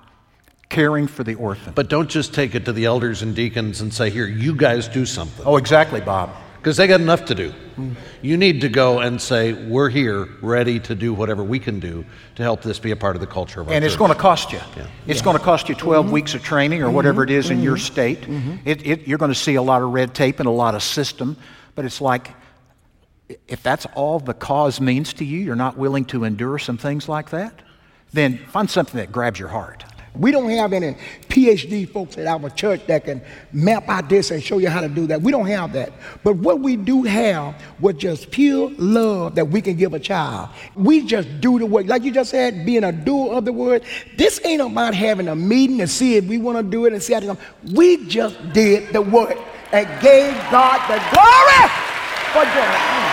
caring 0.69 1.07
for 1.07 1.23
the 1.23 1.35
orphan. 1.35 1.75
But 1.75 1.89
don't 1.89 2.09
just 2.09 2.33
take 2.33 2.55
it 2.55 2.65
to 2.65 2.73
the 2.73 2.87
elders 2.87 3.23
and 3.23 3.37
deacons 3.37 3.81
and 3.81 3.93
say, 3.93 4.09
here, 4.09 4.27
you 4.27 4.55
guys 4.55 4.89
do 4.89 5.05
something. 5.05 5.45
Oh, 5.47 5.57
exactly, 5.57 6.01
Bob. 6.01 6.31
Because 6.57 6.77
they 6.77 6.87
got 6.87 7.01
enough 7.01 7.25
to 7.27 7.35
do. 7.35 7.51
Mm-hmm. 7.51 7.95
You 8.23 8.37
need 8.37 8.61
to 8.61 8.69
go 8.69 9.01
and 9.01 9.21
say, 9.21 9.53
we're 9.53 9.91
here, 9.91 10.29
ready 10.41 10.79
to 10.81 10.95
do 10.95 11.13
whatever 11.13 11.43
we 11.43 11.59
can 11.59 11.81
do 11.81 12.05
to 12.37 12.43
help 12.43 12.63
this 12.63 12.79
be 12.79 12.93
a 12.93 12.97
part 12.97 13.17
of 13.17 13.21
the 13.21 13.27
culture 13.27 13.61
of 13.61 13.69
our 13.69 13.75
And 13.75 13.83
church. 13.83 13.91
it's 13.91 13.99
going 13.99 14.13
to 14.13 14.19
cost 14.19 14.53
you. 14.53 14.61
Yeah. 14.77 14.87
It's 15.07 15.19
yeah. 15.19 15.25
going 15.25 15.37
to 15.37 15.43
cost 15.43 15.69
you 15.69 15.75
12 15.75 16.07
mm-hmm. 16.07 16.15
weeks 16.15 16.35
of 16.35 16.43
training 16.43 16.83
or 16.83 16.91
whatever 16.91 17.25
it 17.25 17.31
is 17.31 17.51
in 17.51 17.63
your 17.63 17.77
mm-hmm. 17.77 17.85
state. 17.85 18.21
Mm-hmm. 18.23 18.57
It, 18.65 18.87
it, 18.87 19.09
you're 19.09 19.19
going 19.19 19.33
to 19.33 19.39
see 19.39 19.57
a 19.57 19.63
lot 19.63 19.83
of 19.83 19.93
red 19.93 20.15
tape 20.15 20.39
and 20.39 20.47
a 20.47 20.53
lot 20.53 20.75
of 20.75 20.83
system, 20.83 21.37
but 21.75 21.85
it's 21.85 22.01
like 22.01 22.31
if 23.49 23.63
that's 23.63 23.87
all 23.95 24.19
the 24.19 24.35
cause 24.35 24.81
means 24.81 25.13
to 25.15 25.25
you, 25.25 25.39
you're 25.39 25.57
not 25.57 25.77
willing 25.77 26.05
to 26.07 26.25
endure 26.25 26.59
some 26.59 26.79
things 26.79 27.09
like 27.09 27.31
that, 27.31 27.61
then 28.13 28.39
find 28.39 28.69
something 28.71 28.99
that 28.99 29.11
grabs 29.13 29.39
your 29.39 29.49
heart. 29.49 29.85
We 30.15 30.31
don't 30.31 30.51
have 30.51 30.75
any 30.75 30.95
PhD 31.29 31.89
folks 31.89 32.19
at 32.19 32.27
our 32.27 32.51
church 32.51 32.87
that 32.87 33.05
can 33.05 33.23
map 33.53 33.89
out 33.89 34.11
this 34.11 34.31
and 34.31 34.43
show 34.43 34.59
you 34.59 34.69
how 34.69 34.83
to 34.83 34.89
do 34.89 35.07
that. 35.07 35.23
We 35.23 35.33
don't 35.33 35.47
have 35.47 35.73
that. 35.73 35.91
But 36.23 36.37
what 36.37 36.61
we 36.61 36.77
do 36.77 37.05
have 37.05 37.55
was 37.81 37.95
just 37.95 38.31
pure 38.31 38.71
love 38.77 39.37
that 39.37 39.47
we 39.47 39.63
can 39.63 39.77
give 39.77 39.95
a 39.95 39.99
child. 39.99 40.51
We 40.75 41.07
just 41.07 41.41
do 41.41 41.59
the 41.59 41.65
work. 41.65 41.87
Like 41.87 42.03
you 42.03 42.13
just 42.13 42.31
said, 42.31 42.67
being 42.67 42.85
a 42.85 42.93
doer 42.93 43.33
of 43.33 43.47
the 43.47 43.55
word. 43.55 43.85
This 44.19 44.39
ain't 44.45 44.61
about 44.61 44.95
having 44.95 45.29
a 45.29 45.37
meeting 45.37 45.79
to 45.79 45.87
see 45.87 46.17
if 46.17 46.27
we 46.27 46.37
want 46.37 46.59
to 46.59 46.63
do 46.63 46.85
it 46.85 46.93
and 46.93 47.03
see 47.03 47.15
how 47.15 47.21
to 47.21 47.27
come. 47.29 47.39
We 47.73 48.05
just 48.07 48.37
did 48.53 48.93
the 48.93 49.01
work 49.01 49.39
and 49.73 49.87
gave 50.03 50.35
God 50.51 50.79
the 50.89 51.01
glory 51.11 51.69
for 52.33 52.45
doing 52.45 53.09
it. 53.09 53.12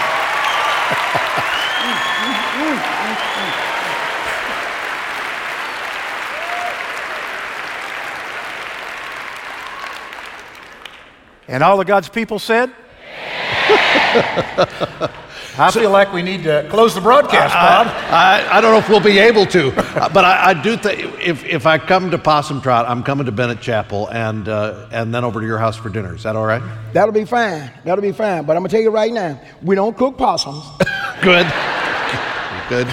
And 11.50 11.64
all 11.64 11.82
of 11.82 11.88
God's 11.88 12.10
people 12.10 12.38
said? 12.38 12.70
I 15.58 15.72
feel 15.72 15.90
like 15.90 16.14
we 16.14 16.22
need 16.22 16.44
to 16.44 16.68
close 16.70 16.94
the 16.96 17.02
broadcast, 17.02 17.54
Bob. 17.54 17.88
I, 17.88 18.48
I, 18.48 18.58
I 18.58 18.62
don't 18.62 18.72
know 18.72 18.78
if 18.78 18.88
we'll 18.88 19.02
be 19.02 19.20
able 19.20 19.46
to, 19.48 19.72
but 19.72 20.24
I, 20.24 20.52
I 20.52 20.54
do 20.54 20.78
think 20.78 21.20
if, 21.20 21.44
if 21.44 21.66
I 21.66 21.80
come 21.80 22.12
to 22.12 22.18
Possum 22.18 22.62
Trot, 22.62 22.86
I'm 22.88 23.04
coming 23.04 23.26
to 23.26 23.34
Bennett 23.34 23.60
Chapel 23.60 24.08
and, 24.08 24.48
uh, 24.48 24.88
and 24.92 25.14
then 25.14 25.26
over 25.26 25.42
to 25.42 25.46
your 25.46 25.58
house 25.58 25.76
for 25.76 25.90
dinner. 25.90 26.16
Is 26.16 26.24
that 26.24 26.38
all 26.38 26.46
right? 26.46 26.62
That'll 26.94 27.14
be 27.14 27.26
fine. 27.26 27.70
That'll 27.84 28.02
be 28.02 28.14
fine. 28.14 28.46
But 28.46 28.56
I'm 28.56 28.62
going 28.62 28.70
to 28.70 28.76
tell 28.76 28.84
you 28.84 28.92
right 28.92 29.12
now, 29.12 29.42
we 29.62 29.76
don't 29.76 29.98
cook 29.98 30.18
possums. 30.18 30.64
Good. 31.22 31.52
Good. 32.70 32.88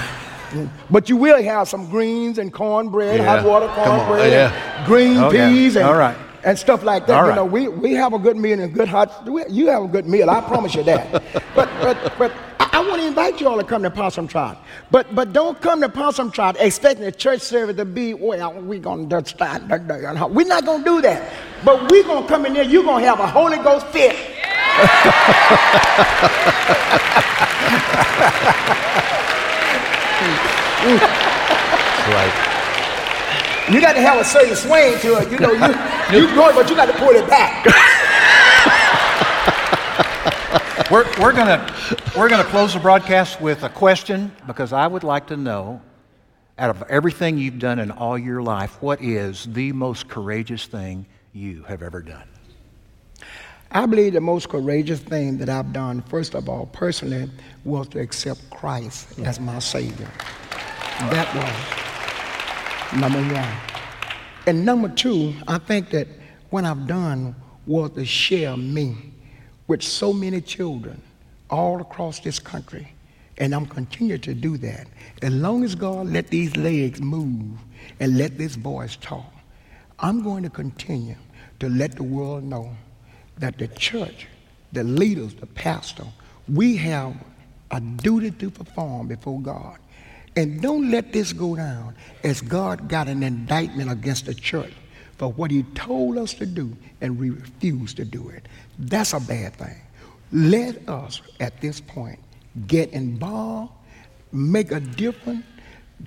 But 0.91 1.09
you 1.09 1.19
will 1.19 1.41
have 1.43 1.69
some 1.69 1.89
greens 1.91 2.39
and 2.39 2.53
cornbread, 2.53 3.19
yeah. 3.19 3.37
hot 3.37 3.45
water 3.45 3.69
cornbread, 3.69 4.33
yeah. 4.33 4.87
green 4.87 5.19
oh, 5.19 5.31
peas, 5.31 5.77
and, 5.77 5.85
all 5.85 5.95
right. 5.95 6.17
And 6.47 6.57
stuff 6.57 6.83
like 6.85 7.07
that. 7.09 7.27
You 7.27 7.35
know, 7.35 7.45
we, 7.45 7.67
we 7.69 7.93
have 7.95 8.15
a 8.15 8.19
good 8.19 8.37
meal 8.37 8.61
and 8.61 8.73
good 8.73 8.89
hot. 8.89 9.29
You 9.51 9.67
have 9.67 9.83
a 9.83 9.89
good 9.89 10.07
meal. 10.07 10.31
I 10.31 10.41
promise 10.41 10.77
you 10.77 10.85
that. 10.85 11.13
but 11.55 11.69
but 11.83 12.13
but 12.17 12.33
I, 12.61 12.71
I 12.75 12.89
want 12.89 13.03
to 13.03 13.09
invite 13.09 13.41
you 13.41 13.49
all 13.49 13.59
to 13.59 13.65
come 13.65 13.83
to 13.83 13.91
Possum 13.91 14.29
Trot. 14.29 14.65
But 14.93 15.13
but 15.15 15.33
don't 15.33 15.61
come 15.61 15.81
to 15.81 15.89
Possum 15.89 16.31
Trot 16.31 16.57
expecting 16.61 17.05
the 17.05 17.11
church 17.11 17.41
service 17.41 17.75
to 17.77 17.85
be 17.85 18.15
well. 18.15 18.55
We're 18.55 18.79
gonna 18.79 19.27
start. 19.27 19.63
We're 19.69 20.47
not 20.47 20.65
gonna 20.65 20.85
do 20.85 21.03
that. 21.03 21.33
But 21.65 21.91
we're 21.91 22.05
gonna 22.05 22.29
come 22.29 22.47
in 22.47 22.55
there. 22.55 22.63
You're 22.63 22.85
gonna 22.85 23.05
have 23.05 23.19
a 23.19 23.27
Holy 23.27 23.59
Ghost 23.59 23.89
fit. 23.89 24.15
right. 32.07 32.56
You 33.71 33.81
got 33.81 33.95
to 33.95 34.01
have 34.01 34.21
a 34.21 34.25
certain 34.25 34.55
swing 34.55 34.99
to 35.01 35.19
it. 35.19 35.31
You 35.31 35.39
know, 35.39 35.53
you, 35.53 36.21
you 36.21 36.27
go, 36.35 36.55
but 36.55 36.71
you 36.71 36.77
got 36.77 36.87
to 36.87 36.93
pull 36.93 37.11
it 37.11 37.29
back. 37.29 37.67
we're, 40.91 41.05
we're 41.21 41.33
gonna 41.33 41.75
we're 42.17 42.29
gonna 42.29 42.45
close 42.45 42.75
the 42.75 42.81
broadcast 42.81 43.41
with 43.41 43.65
a 43.65 43.69
question 43.69 44.31
because 44.47 44.73
I 44.73 44.87
would 44.87 45.03
like 45.03 45.27
to 45.29 45.37
know 45.37 45.81
out 46.59 46.71
of 46.71 46.83
everything 46.89 47.39
you've 47.39 47.59
done 47.59 47.79
in 47.79 47.91
all 47.91 48.17
your 48.17 48.41
life, 48.41 48.81
what 48.81 49.03
is 49.03 49.47
the 49.47 49.73
most 49.73 50.09
courageous 50.09 50.67
thing 50.67 51.05
you 51.33 51.65
have 51.65 51.83
ever 51.83 52.01
done? 52.01 52.27
I 53.71 53.85
believe 53.87 54.13
the 54.13 54.21
most 54.21 54.49
courageous 54.49 55.01
thing 55.01 55.39
that 55.39 55.49
I've 55.49 55.73
done, 55.73 56.03
first 56.03 56.35
of 56.35 56.49
all, 56.49 56.67
personally, 56.67 57.29
was 57.65 57.89
to 57.89 58.01
accept 58.01 58.49
Christ 58.51 59.19
as 59.19 59.41
my 59.41 59.59
Savior. 59.59 60.09
That 61.11 61.35
was 61.35 61.86
number 62.95 63.19
one. 63.35 63.57
And 64.47 64.65
number 64.65 64.89
two, 64.89 65.35
I 65.49 65.59
think 65.59 65.91
that 65.91 66.07
what 66.51 66.65
I've 66.65 66.87
done 66.87 67.35
was 67.67 67.91
to 67.93 68.05
share 68.05 68.57
me 68.57 69.13
with 69.67 69.83
so 69.83 70.13
many 70.13 70.41
children 70.41 71.03
all 71.51 71.81
across 71.81 72.21
this 72.21 72.39
country. 72.39 72.93
And 73.39 73.55
I'm 73.55 73.67
continuing 73.67 74.21
to 74.23 74.35
do 74.35 74.57
that. 74.59 74.87
As 75.21 75.33
long 75.33 75.65
as 75.65 75.75
God 75.75 76.07
let 76.07 76.29
these 76.29 76.57
legs 76.57 77.01
move 77.01 77.59
and 78.01 78.17
let 78.17 78.39
this 78.39 78.55
voice 78.55 78.97
talk, 78.97 79.33
I'm 79.99 80.23
going 80.23 80.43
to 80.45 80.51
continue 80.51 81.17
to 81.61 81.69
let 81.69 81.97
the 81.97 82.03
world 82.03 82.45
know 82.45 82.75
that 83.39 83.59
the 83.59 83.69
church, 83.69 84.27
the 84.73 84.85
leaders, 84.85 85.35
the 85.35 85.47
pastor, 85.47 86.05
we 86.49 86.77
have 86.77 87.15
a 87.71 87.81
duty 87.81 88.31
to 88.31 88.51
perform 88.51 89.09
before 89.09 89.41
God. 89.41 89.79
And 90.37 90.61
don't 90.61 90.91
let 90.91 91.13
this 91.13 91.33
go 91.33 91.57
down 91.57 91.95
as 92.23 92.43
God 92.43 92.89
got 92.89 93.09
an 93.09 93.23
indictment 93.23 93.91
against 93.91 94.27
the 94.27 94.35
church 94.35 94.73
for 95.17 95.33
what 95.33 95.51
he 95.51 95.63
told 95.75 96.19
us 96.19 96.35
to 96.35 96.47
do 96.47 96.77
and 97.01 97.19
we 97.19 97.31
refused 97.31 97.97
to 97.97 98.05
do 98.05 98.29
it. 98.29 98.47
That's 98.79 99.15
a 99.15 99.21
bad 99.21 99.55
thing. 99.57 99.81
Let 100.33 100.87
us, 100.89 101.23
at 101.41 101.61
this 101.61 101.81
point, 101.81 102.19
get 102.67 102.91
involved, 102.91 103.73
make 104.33 104.73
a 104.73 104.81
difference, 104.81 105.45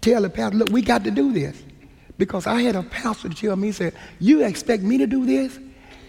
tell 0.02 0.22
the 0.22 0.30
pastor, 0.30 0.58
look, 0.58 0.70
we 0.70 0.84
got 0.84 1.04
to 1.06 1.12
do 1.12 1.34
this. 1.34 1.64
Because 2.20 2.46
I 2.46 2.62
had 2.62 2.76
a 2.76 2.84
pastor 2.84 3.30
tell 3.30 3.56
me, 3.56 3.70
he 3.70 3.72
said, 3.72 3.94
you 4.20 4.46
expect 4.46 4.84
me 4.84 4.98
to 4.98 5.08
do 5.08 5.26
this? 5.26 5.58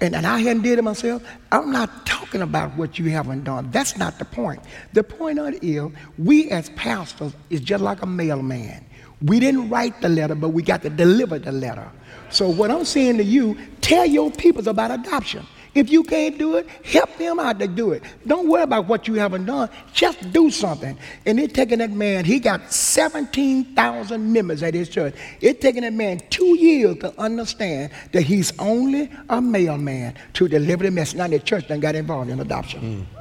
And, 0.01 0.15
and 0.15 0.27
I 0.27 0.39
hadn't 0.39 0.63
did 0.63 0.79
it 0.79 0.83
myself. 0.83 1.23
I'm 1.53 1.71
not 1.71 2.07
talking 2.07 2.41
about 2.41 2.75
what 2.77 2.99
you 2.99 3.11
haven't 3.11 3.45
done. 3.45 3.71
That's 3.71 3.99
not 3.99 4.19
the 4.19 4.25
point. 4.25 4.63
The 4.95 5.03
point 5.03 5.39
of 5.39 5.49
it 5.49 5.63
is, 5.63 5.91
we 6.17 6.51
as 6.51 6.71
pastors 6.71 7.35
is 7.51 7.61
just 7.61 7.83
like 7.83 8.03
a 8.03 8.07
mailman. 8.07 8.85
We 9.23 9.39
didn't 9.41 9.69
write 9.69 10.01
the 10.01 10.09
letter, 10.09 10.35
but 10.35 10.51
we 10.51 10.63
got 10.63 10.81
to 10.83 10.91
deliver 10.91 11.39
the 11.39 11.53
letter. 11.53 11.91
So 12.31 12.49
what 12.49 12.71
I'm 12.71 12.87
saying 12.87 13.19
to 13.19 13.25
you, 13.25 13.59
tell 13.83 14.07
your 14.07 14.31
peoples 14.31 14.67
about 14.67 14.91
adoption. 14.91 15.47
If 15.75 15.91
you 15.91 16.03
can't 16.03 16.37
do 16.37 16.57
it, 16.57 16.69
help 16.85 17.17
them 17.17 17.39
out 17.39 17.59
to 17.61 17.69
do 17.69 17.93
it. 17.93 18.03
Don't 18.27 18.49
worry 18.49 18.63
about 18.63 18.87
what 18.87 19.07
you 19.07 19.15
haven't 19.15 19.47
done. 19.47 19.69
Just 19.93 20.33
do 20.33 20.51
something. 20.51 20.99
And 21.27 21.39
it 21.39 21.55
taking 21.55 21.79
that 21.79 21.91
man, 21.91 22.25
he 22.25 22.41
got 22.41 22.73
17,000 22.73 24.33
members 24.33 24.63
at 24.63 24.75
his 24.75 24.89
church. 24.89 25.15
It's 25.41 25.61
taking 25.61 25.83
that 25.83 25.93
man 25.93 26.21
two 26.31 26.59
years 26.59 26.99
to 26.99 27.19
understand 27.21 27.93
that 28.13 28.23
he's 28.23 28.53
only 28.59 29.11
a 29.29 29.41
mailman 29.41 30.15
to 30.35 30.49
deliver 30.49 30.85
the 30.85 30.91
message. 30.91 31.19
Now 31.19 31.29
the 31.29 31.39
church 31.39 31.69
then 31.69 31.81
got 31.81 31.95
involved 31.95 32.31
in 32.31 32.41
adoption. 32.41 33.07
Mm. 33.07 33.21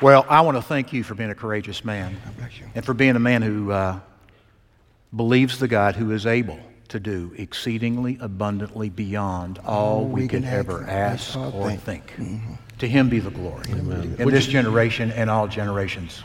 Well, 0.00 0.24
I 0.30 0.40
want 0.40 0.56
to 0.56 0.62
thank 0.62 0.94
you 0.94 1.04
for 1.04 1.14
being 1.14 1.28
a 1.28 1.34
courageous 1.34 1.84
man. 1.84 2.16
And 2.74 2.84
for 2.84 2.94
being 2.94 3.16
a 3.16 3.20
man 3.20 3.42
who 3.42 3.70
uh, 3.70 4.00
believes 5.14 5.58
the 5.58 5.68
God 5.68 5.96
who 5.96 6.12
is 6.12 6.26
able 6.26 6.58
to 6.88 7.00
do 7.00 7.32
exceedingly 7.36 8.18
abundantly 8.20 8.88
beyond 8.90 9.58
all 9.64 10.04
we, 10.04 10.22
we 10.22 10.28
can, 10.28 10.42
can 10.42 10.52
ever 10.52 10.84
ask 10.88 11.36
or 11.36 11.70
think. 11.70 11.82
think. 11.82 12.12
Mm-hmm. 12.12 12.54
To 12.78 12.88
him 12.88 13.08
be 13.08 13.20
the 13.20 13.30
glory 13.30 13.64
Amen. 13.70 14.16
in 14.18 14.24
Would 14.24 14.34
this 14.34 14.46
you, 14.46 14.52
generation 14.52 15.12
and 15.12 15.30
all 15.30 15.46
generations. 15.46 16.22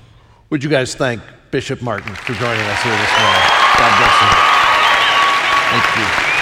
Would 0.50 0.64
you 0.64 0.70
guys 0.70 0.96
thank 0.96 1.22
Bishop 1.52 1.82
Martin 1.82 2.16
for 2.16 2.34
joining 2.34 2.66
us 2.66 2.82
here 2.82 2.96
this 2.96 3.12
morning? 3.20 3.42
God 3.78 3.98
bless 4.00 4.16
him. 4.22 4.34
Thank 5.72 5.86
you. 5.98 6.36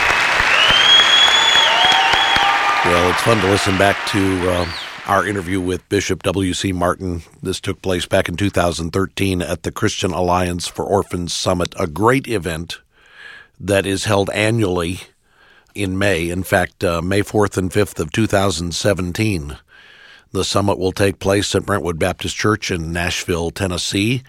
Well, 2.86 3.10
it's 3.12 3.21
fun 3.21 3.38
to 3.39 3.47
listen 3.49 3.77
back 3.77 4.06
to. 4.12 4.49
Uh, 4.49 4.65
our 5.05 5.25
interview 5.25 5.59
with 5.59 5.87
Bishop 5.89 6.23
W.C. 6.23 6.71
Martin. 6.71 7.23
This 7.41 7.59
took 7.59 7.81
place 7.81 8.05
back 8.05 8.29
in 8.29 8.37
2013 8.37 9.41
at 9.41 9.63
the 9.63 9.71
Christian 9.71 10.11
Alliance 10.11 10.67
for 10.67 10.85
Orphans 10.85 11.33
Summit, 11.33 11.73
a 11.77 11.87
great 11.87 12.27
event 12.27 12.79
that 13.59 13.85
is 13.85 14.05
held 14.05 14.29
annually 14.29 15.01
in 15.75 15.97
May. 15.97 16.29
In 16.29 16.43
fact, 16.43 16.83
uh, 16.83 17.01
May 17.01 17.21
4th 17.21 17.57
and 17.57 17.69
5th 17.69 17.99
of 17.99 18.11
2017. 18.11 19.57
The 20.31 20.43
summit 20.45 20.79
will 20.79 20.93
take 20.93 21.19
place 21.19 21.53
at 21.53 21.65
Brentwood 21.65 21.99
Baptist 21.99 22.35
Church 22.35 22.71
in 22.71 22.93
Nashville, 22.93 23.51
Tennessee. 23.51 24.23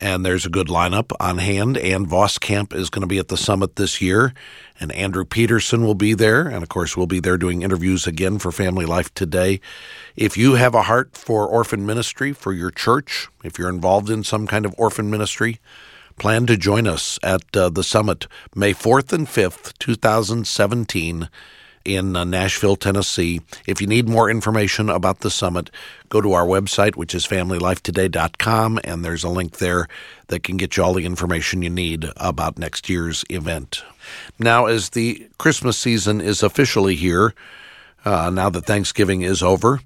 And 0.00 0.24
there's 0.24 0.46
a 0.46 0.50
good 0.50 0.68
lineup 0.68 1.12
on 1.20 1.38
hand. 1.38 1.76
Ann 1.76 2.06
Voskamp 2.06 2.74
is 2.74 2.88
going 2.88 3.02
to 3.02 3.06
be 3.06 3.18
at 3.18 3.28
the 3.28 3.36
summit 3.36 3.76
this 3.76 4.00
year 4.00 4.32
and 4.80 4.90
Andrew 4.92 5.26
Peterson 5.26 5.84
will 5.84 5.94
be 5.94 6.14
there. 6.14 6.48
And 6.48 6.62
of 6.62 6.70
course, 6.70 6.96
we'll 6.96 7.06
be 7.06 7.20
there 7.20 7.36
doing 7.36 7.62
interviews 7.62 8.06
again 8.06 8.38
for 8.38 8.50
Family 8.50 8.86
Life 8.86 9.12
Today. 9.12 9.60
If 10.16 10.38
you 10.38 10.54
have 10.54 10.74
a 10.74 10.82
heart 10.82 11.16
for 11.16 11.46
orphan 11.46 11.84
ministry 11.84 12.32
for 12.32 12.54
your 12.54 12.70
church, 12.70 13.28
if 13.44 13.58
you're 13.58 13.68
involved 13.68 14.08
in 14.08 14.24
some 14.24 14.46
kind 14.46 14.64
of 14.64 14.74
orphan 14.78 15.10
ministry, 15.10 15.60
plan 16.18 16.46
to 16.46 16.56
join 16.56 16.86
us 16.86 17.18
at 17.22 17.42
uh, 17.54 17.68
the 17.68 17.84
summit 17.84 18.26
May 18.54 18.72
4th 18.72 19.12
and 19.12 19.26
5th, 19.26 19.76
2017 19.78 21.28
in 21.84 22.16
uh, 22.16 22.24
Nashville, 22.24 22.76
Tennessee. 22.76 23.40
If 23.66 23.80
you 23.80 23.86
need 23.86 24.08
more 24.08 24.30
information 24.30 24.88
about 24.88 25.20
the 25.20 25.30
summit, 25.30 25.70
go 26.08 26.20
to 26.20 26.32
our 26.32 26.46
website, 26.46 26.96
which 26.96 27.14
is 27.14 27.26
familylifetoday.com, 27.26 28.80
and 28.84 29.04
there's 29.04 29.24
a 29.24 29.28
link 29.28 29.58
there 29.58 29.88
that 30.28 30.42
can 30.42 30.56
get 30.56 30.76
you 30.76 30.82
all 30.82 30.94
the 30.94 31.06
information 31.06 31.62
you 31.62 31.70
need 31.70 32.06
about 32.16 32.58
next 32.58 32.88
year's 32.88 33.24
event. 33.30 33.82
Now, 34.38 34.66
as 34.66 34.90
the 34.90 35.28
Christmas 35.38 35.76
season 35.76 36.20
is 36.20 36.42
officially 36.42 36.94
here, 36.94 37.34
uh, 38.04 38.30
now 38.30 38.50
that 38.50 38.64
Thanksgiving 38.64 39.22
is 39.22 39.42
over, 39.42 39.80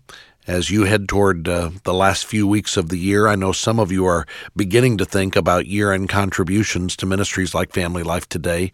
as 0.46 0.70
you 0.70 0.84
head 0.84 1.08
toward 1.08 1.48
uh, 1.48 1.70
the 1.84 1.94
last 1.94 2.26
few 2.26 2.46
weeks 2.46 2.76
of 2.76 2.88
the 2.88 2.98
year, 2.98 3.26
I 3.26 3.34
know 3.34 3.52
some 3.52 3.78
of 3.78 3.90
you 3.90 4.04
are 4.06 4.26
beginning 4.54 4.98
to 4.98 5.04
think 5.04 5.36
about 5.36 5.66
year 5.66 5.92
end 5.92 6.08
contributions 6.08 6.96
to 6.96 7.06
ministries 7.06 7.54
like 7.54 7.72
Family 7.72 8.02
Life 8.02 8.28
Today. 8.28 8.70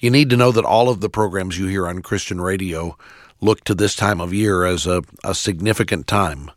You 0.00 0.10
need 0.10 0.30
to 0.30 0.36
know 0.36 0.50
that 0.52 0.64
all 0.64 0.88
of 0.88 1.00
the 1.00 1.10
programs 1.10 1.58
you 1.58 1.66
hear 1.66 1.86
on 1.86 2.02
Christian 2.02 2.40
radio 2.40 2.96
look 3.40 3.62
to 3.64 3.74
this 3.74 3.94
time 3.94 4.20
of 4.20 4.34
year 4.34 4.64
as 4.64 4.86
a, 4.86 5.02
a 5.22 5.34
significant 5.34 6.06
time. 6.06 6.50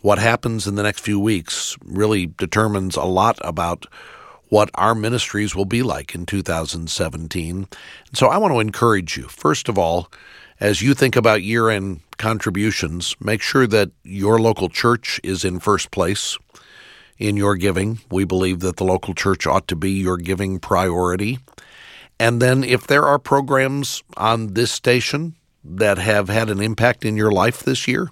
What 0.00 0.18
happens 0.18 0.66
in 0.66 0.74
the 0.74 0.82
next 0.82 1.00
few 1.00 1.18
weeks 1.18 1.76
really 1.84 2.26
determines 2.26 2.96
a 2.96 3.04
lot 3.04 3.38
about 3.42 3.86
what 4.48 4.68
our 4.74 4.94
ministries 4.94 5.54
will 5.54 5.64
be 5.64 5.82
like 5.82 6.14
in 6.14 6.26
2017. 6.26 7.68
So 8.12 8.26
I 8.26 8.36
want 8.36 8.52
to 8.52 8.60
encourage 8.60 9.16
you, 9.16 9.28
first 9.28 9.70
of 9.70 9.78
all, 9.78 10.10
as 10.62 10.80
you 10.80 10.94
think 10.94 11.16
about 11.16 11.42
year 11.42 11.68
end 11.68 12.00
contributions, 12.18 13.16
make 13.20 13.42
sure 13.42 13.66
that 13.66 13.90
your 14.04 14.38
local 14.38 14.68
church 14.68 15.20
is 15.24 15.44
in 15.44 15.58
first 15.58 15.90
place 15.90 16.38
in 17.18 17.36
your 17.36 17.56
giving. 17.56 17.98
We 18.12 18.24
believe 18.24 18.60
that 18.60 18.76
the 18.76 18.84
local 18.84 19.12
church 19.12 19.44
ought 19.44 19.66
to 19.68 19.76
be 19.76 19.90
your 19.90 20.16
giving 20.16 20.60
priority. 20.60 21.40
And 22.20 22.40
then 22.40 22.62
if 22.62 22.86
there 22.86 23.04
are 23.04 23.18
programs 23.18 24.04
on 24.16 24.54
this 24.54 24.70
station 24.70 25.34
that 25.64 25.98
have 25.98 26.28
had 26.28 26.48
an 26.48 26.60
impact 26.60 27.04
in 27.04 27.16
your 27.16 27.32
life 27.32 27.64
this 27.64 27.88
year, 27.88 28.10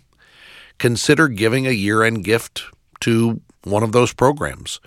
consider 0.79 1.29
giving 1.29 1.69
a 1.69 1.71
year 1.71 2.03
end 2.03 2.25
gift 2.25 2.65
to 3.03 3.41
one 3.63 3.85
of 3.85 3.93
those 3.93 4.13
programs. 4.13 4.81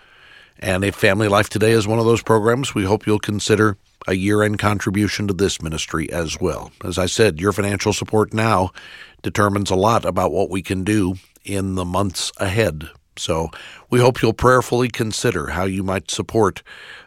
And 0.59 0.83
if 0.83 0.95
Family 0.95 1.27
Life 1.27 1.49
Today 1.49 1.71
is 1.71 1.87
one 1.87 1.99
of 1.99 2.05
those 2.05 2.23
programs, 2.23 2.73
we 2.73 2.85
hope 2.85 3.05
you'll 3.05 3.19
consider 3.19 3.77
a 4.07 4.13
year 4.13 4.43
end 4.43 4.59
contribution 4.59 5.27
to 5.27 5.33
this 5.33 5.61
ministry 5.61 6.11
as 6.11 6.39
well. 6.39 6.71
As 6.83 6.97
I 6.97 7.05
said, 7.05 7.39
your 7.39 7.51
financial 7.51 7.93
support 7.93 8.33
now 8.33 8.71
determines 9.21 9.71
a 9.71 9.75
lot 9.75 10.05
about 10.05 10.31
what 10.31 10.49
we 10.49 10.61
can 10.61 10.83
do 10.83 11.15
in 11.43 11.75
the 11.75 11.85
months 11.85 12.31
ahead. 12.37 12.89
So 13.17 13.49
we 13.89 13.99
hope 13.99 14.21
you'll 14.21 14.33
prayerfully 14.33 14.89
consider 14.89 15.47
how 15.47 15.65
you 15.65 15.83
might 15.83 16.09
support 16.09 16.63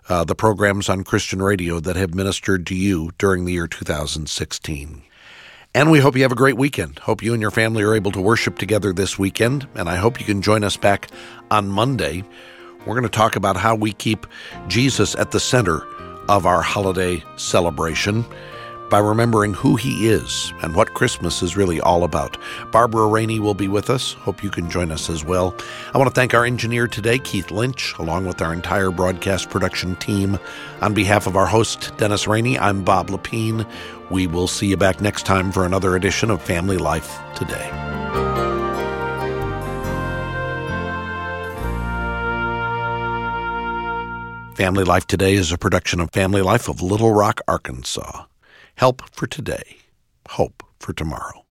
uh, 0.09 0.25
the 0.25 0.35
programs 0.35 0.89
on 0.89 1.05
Christian 1.05 1.43
radio 1.43 1.81
that 1.81 1.97
have 1.97 2.15
ministered 2.15 2.67
to 2.69 2.75
you 2.75 3.11
during 3.19 3.45
the 3.45 3.53
year 3.53 3.67
2016. 3.67 5.03
And 5.75 5.91
we 5.91 5.99
hope 5.99 6.17
you 6.17 6.23
have 6.23 6.33
a 6.33 6.37
great 6.37 6.57
weekend. 6.57 7.01
Hope 7.01 7.23
you 7.23 7.35
and 7.35 7.43
your 7.43 7.51
family 7.51 7.83
are 7.83 7.95
able 7.95 8.13
to 8.13 8.21
worship 8.21 8.57
together 8.57 8.93
this 8.93 9.19
weekend. 9.19 9.69
And 9.75 9.89
I 9.89 9.97
hope 9.97 10.19
you 10.19 10.25
can 10.25 10.41
join 10.41 10.65
us 10.65 10.77
back 10.77 11.09
on 11.51 11.69
Monday 11.69 12.25
we're 12.87 12.95
going 12.95 13.03
to 13.03 13.09
talk 13.09 13.37
about 13.37 13.57
how 13.57 13.75
we 13.75 13.93
keep 13.93 14.27
Jesus 14.69 15.15
at 15.17 15.33
the 15.33 15.41
center 15.41 15.87
of 16.29 16.47
our 16.47 16.63
holiday 16.63 17.23
celebration. 17.37 18.25
by 18.89 18.99
remembering 18.99 19.53
who 19.53 19.77
He 19.77 20.09
is 20.09 20.53
and 20.63 20.75
what 20.75 20.95
Christmas 20.95 21.43
is 21.43 21.57
really 21.57 21.81
all 21.81 22.05
about. 22.05 22.37
Barbara 22.71 23.07
Rainey 23.07 23.41
will 23.41 23.55
be 23.55 23.69
with 23.69 23.91
us. 23.91 24.13
Hope 24.13 24.43
you 24.43 24.51
can 24.51 24.71
join 24.71 24.93
us 24.93 25.11
as 25.11 25.25
well. 25.25 25.55
I 25.93 25.99
want 25.99 26.09
to 26.09 26.15
thank 26.15 26.35
our 26.35 26.45
engineer 26.45 26.87
today, 26.87 27.19
Keith 27.19 27.51
Lynch, 27.51 27.95
along 27.99 28.27
with 28.27 28.41
our 28.41 28.53
entire 28.53 28.91
broadcast 28.91 29.51
production 29.51 29.97
team. 29.97 30.39
On 30.83 30.95
behalf 30.95 31.27
of 31.27 31.37
our 31.37 31.47
host, 31.47 31.97
Dennis 31.97 32.27
Rainey, 32.27 32.59
I'm 32.59 32.85
Bob 32.85 33.09
Lepine. 33.09 33.69
We 34.11 34.27
will 34.27 34.49
see 34.49 34.69
you 34.69 34.77
back 34.77 35.01
next 35.01 35.27
time 35.27 35.51
for 35.51 35.65
another 35.65 35.97
edition 35.97 36.31
of 36.31 36.43
Family 36.43 36.79
Life 36.79 37.19
Today. 37.35 38.46
Family 44.57 44.85
Life 44.85 45.07
Today 45.07 45.35
is 45.35 45.53
a 45.53 45.59
production 45.59 46.01
of 46.01 46.13
Family 46.13 46.41
Life 46.41 46.67
of 46.67 46.81
Little 46.81 47.13
Rock, 47.13 47.43
Arkansas. 47.47 48.25
Help 48.77 49.03
for 49.11 49.27
today, 49.27 49.81
hope 50.31 50.63
for 50.79 50.95
tomorrow. 50.95 51.45